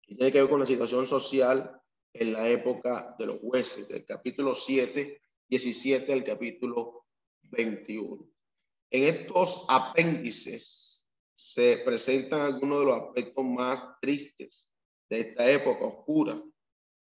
[0.00, 1.78] que tiene que ver con la situación social
[2.14, 7.04] en la época de los jueces, del capítulo 7, 17 al capítulo
[7.42, 8.29] 21.
[8.90, 14.70] En estos apéndices se presentan algunos de los aspectos más tristes
[15.08, 16.42] de esta época oscura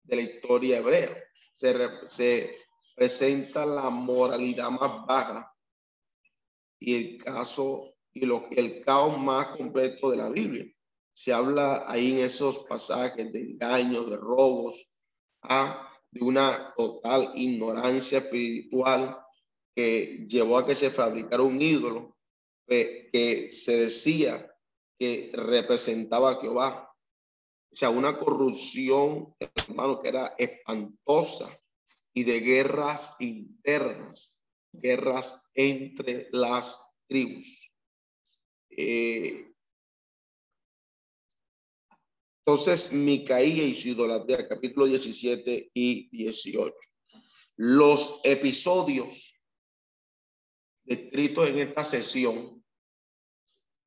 [0.02, 1.14] de la historia hebrea.
[1.54, 1.74] Se,
[2.08, 2.58] se
[2.96, 5.54] presenta la moralidad más baja
[6.80, 10.66] y el caso y lo, el caos más completo de la Biblia.
[11.12, 15.00] Se habla ahí en esos pasajes de engaños, de robos,
[15.42, 15.88] ¿ah?
[16.10, 19.23] de una total ignorancia espiritual
[19.74, 22.16] que llevó a que se fabricara un ídolo
[22.66, 24.50] que, que se decía
[24.98, 26.94] que representaba a Jehová.
[27.72, 31.48] O sea, una corrupción, hermano, que era espantosa
[32.14, 37.72] y de guerras internas, guerras entre las tribus.
[38.70, 39.54] Eh,
[42.46, 46.74] Entonces, Micaía y su idolatría, capítulo 17 y 18.
[47.56, 49.33] Los episodios
[50.84, 52.64] descritos en esta sesión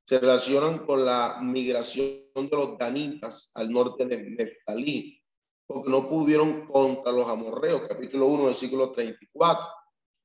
[0.05, 5.21] se relacionan con la migración de los danitas al norte de Neftalí,
[5.65, 9.65] porque no pudieron contra los amorreos, capítulo 1, versículo 34.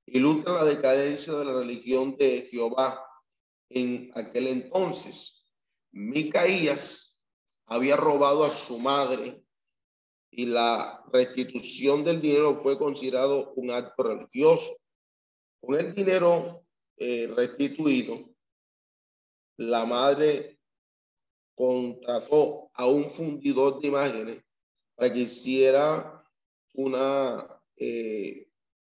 [0.06, 3.04] Ilustra la decadencia de la religión de Jehová
[3.70, 5.44] en aquel entonces.
[5.90, 7.18] Micaías
[7.66, 9.44] había robado a su madre
[10.30, 14.70] y la restitución del dinero fue considerado un acto religioso.
[15.60, 16.61] Con el dinero
[16.96, 18.28] eh, restituido,
[19.56, 20.60] la madre
[21.54, 24.44] contrató a un fundidor de imágenes
[24.94, 26.24] para que hiciera
[26.72, 28.48] una eh,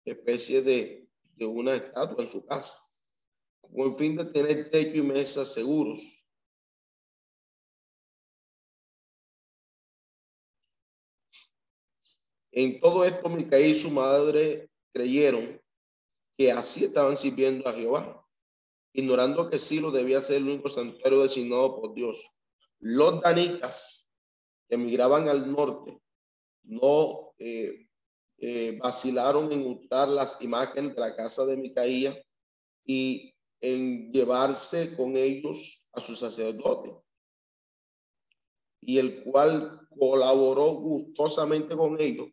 [0.05, 2.79] especie de, de una estatua en su casa,
[3.61, 6.27] con el fin de tener techo y mesa seguros.
[12.51, 15.61] En todo esto, Micaí y su madre creyeron
[16.39, 18.25] que así estaban sirviendo a Jehová
[18.93, 22.27] ignorando que Silo debía ser el único santuario designado por Dios.
[22.81, 24.11] Los danitas
[24.69, 26.01] que emigraban al norte
[26.65, 27.87] no eh,
[28.39, 32.21] eh, vacilaron en usar las imágenes de la casa de Micaía
[32.85, 36.95] y en llevarse con ellos a su sacerdote,
[38.81, 42.29] y el cual colaboró gustosamente con ellos,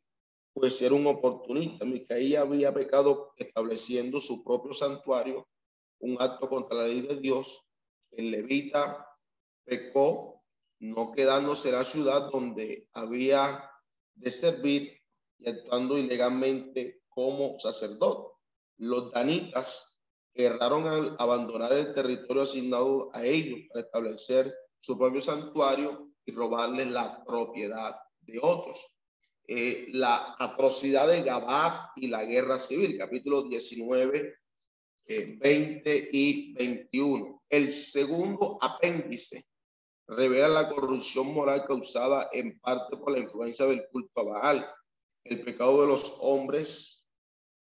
[0.55, 1.85] pues era un oportunista.
[1.85, 5.45] Micaía había pecado estableciendo su propio santuario
[5.99, 7.65] un acto contra la ley de Dios,
[8.11, 9.05] el levita
[9.65, 10.43] pecó,
[10.79, 13.69] no quedándose en la ciudad donde había
[14.13, 14.97] de servir
[15.39, 18.33] y actuando ilegalmente como sacerdote.
[18.77, 20.01] Los danitas
[20.33, 26.87] erraron al abandonar el territorio asignado a ellos para establecer su propio santuario y robarles
[26.87, 28.94] la propiedad de otros.
[29.47, 34.37] Eh, la atrocidad de Gabá y la guerra civil, capítulo 19
[35.07, 37.43] 20 eh, y 21.
[37.49, 39.45] El segundo apéndice
[40.07, 44.71] revela la corrupción moral causada en parte por la influencia del culto a Baal,
[45.23, 47.05] el pecado de los hombres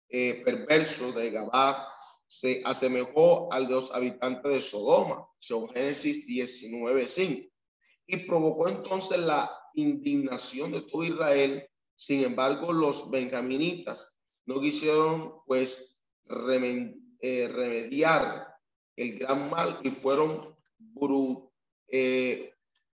[0.08, 1.88] eh, perversos de Gabá
[2.26, 7.50] se asemejó al de los habitantes de Sodoma, según Génesis 19:5,
[8.06, 11.68] y provocó entonces la indignación de todo Israel.
[12.02, 16.04] Sin embargo, los benjaminitas no quisieron pues
[17.20, 18.56] eh, remediar
[18.96, 20.58] el gran mal y fueron,
[21.86, 22.52] eh,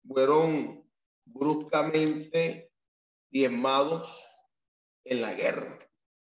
[0.09, 0.91] fueron
[1.27, 2.73] bruscamente
[3.29, 4.25] diezmados
[5.05, 5.79] en la guerra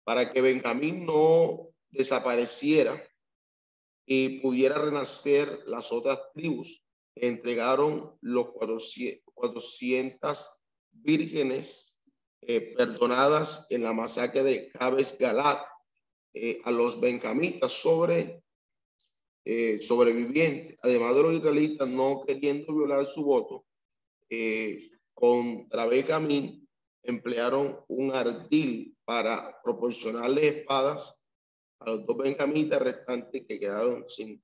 [0.04, 3.04] para que Benjamín no desapareciera
[4.06, 6.86] y pudiera renacer las otras tribus.
[7.16, 10.50] Entregaron los 400
[10.92, 11.97] vírgenes
[12.50, 15.60] eh, perdonadas en la masacre de Cabes Galat
[16.34, 17.86] eh, a los benjamitas
[19.44, 23.66] eh, sobrevivientes, además de los israelitas no queriendo violar su voto,
[25.14, 26.66] contra Benjamín
[27.04, 31.20] emplearon un ardil para proporcionarle espadas
[31.80, 34.42] a los dos benjamitas restantes que quedaron sin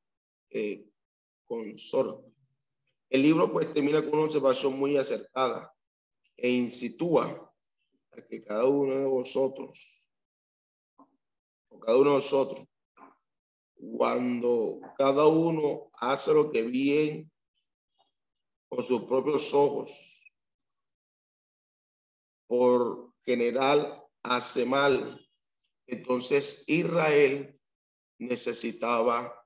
[1.45, 2.29] consorte.
[3.09, 5.73] El libro pues termina con una observación muy acertada
[6.35, 7.52] e insitúa
[8.13, 10.03] que cada uno de vosotros
[11.79, 12.67] cada uno de nosotros,
[13.97, 17.31] cuando cada uno hace lo que bien
[18.69, 20.21] con sus propios ojos,
[22.47, 25.19] por general hace mal,
[25.87, 27.59] entonces Israel
[28.19, 29.43] necesitaba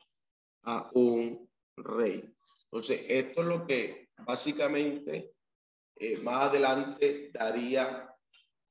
[0.63, 2.31] a un rey.
[2.65, 5.33] Entonces, esto es lo que básicamente
[5.95, 8.06] eh, más adelante daría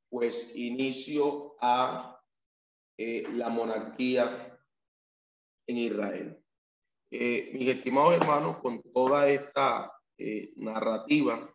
[0.09, 2.21] pues inicio a
[2.99, 4.59] eh, la monarquía
[5.67, 6.43] en Israel.
[7.11, 11.55] Eh, mis estimados hermanos, con toda esta eh, narrativa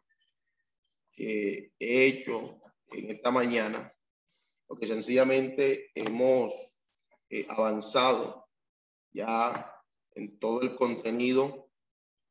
[1.11, 3.91] que he hecho en esta mañana,
[4.67, 6.83] porque sencillamente hemos
[7.47, 8.49] avanzado
[9.13, 9.73] ya
[10.15, 11.71] en todo el contenido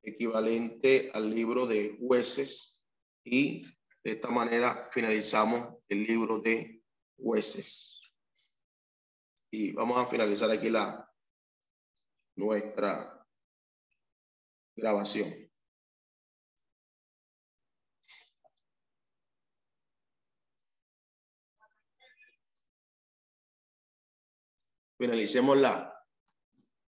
[0.03, 2.83] equivalente al libro de jueces
[3.25, 3.67] y
[4.03, 6.83] de esta manera finalizamos el libro de
[7.17, 8.01] jueces.
[9.53, 11.07] Y vamos a finalizar aquí la
[12.37, 13.27] nuestra
[14.77, 15.51] grabación.
[24.99, 26.07] Finalicemos la,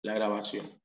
[0.04, 0.85] la grabación.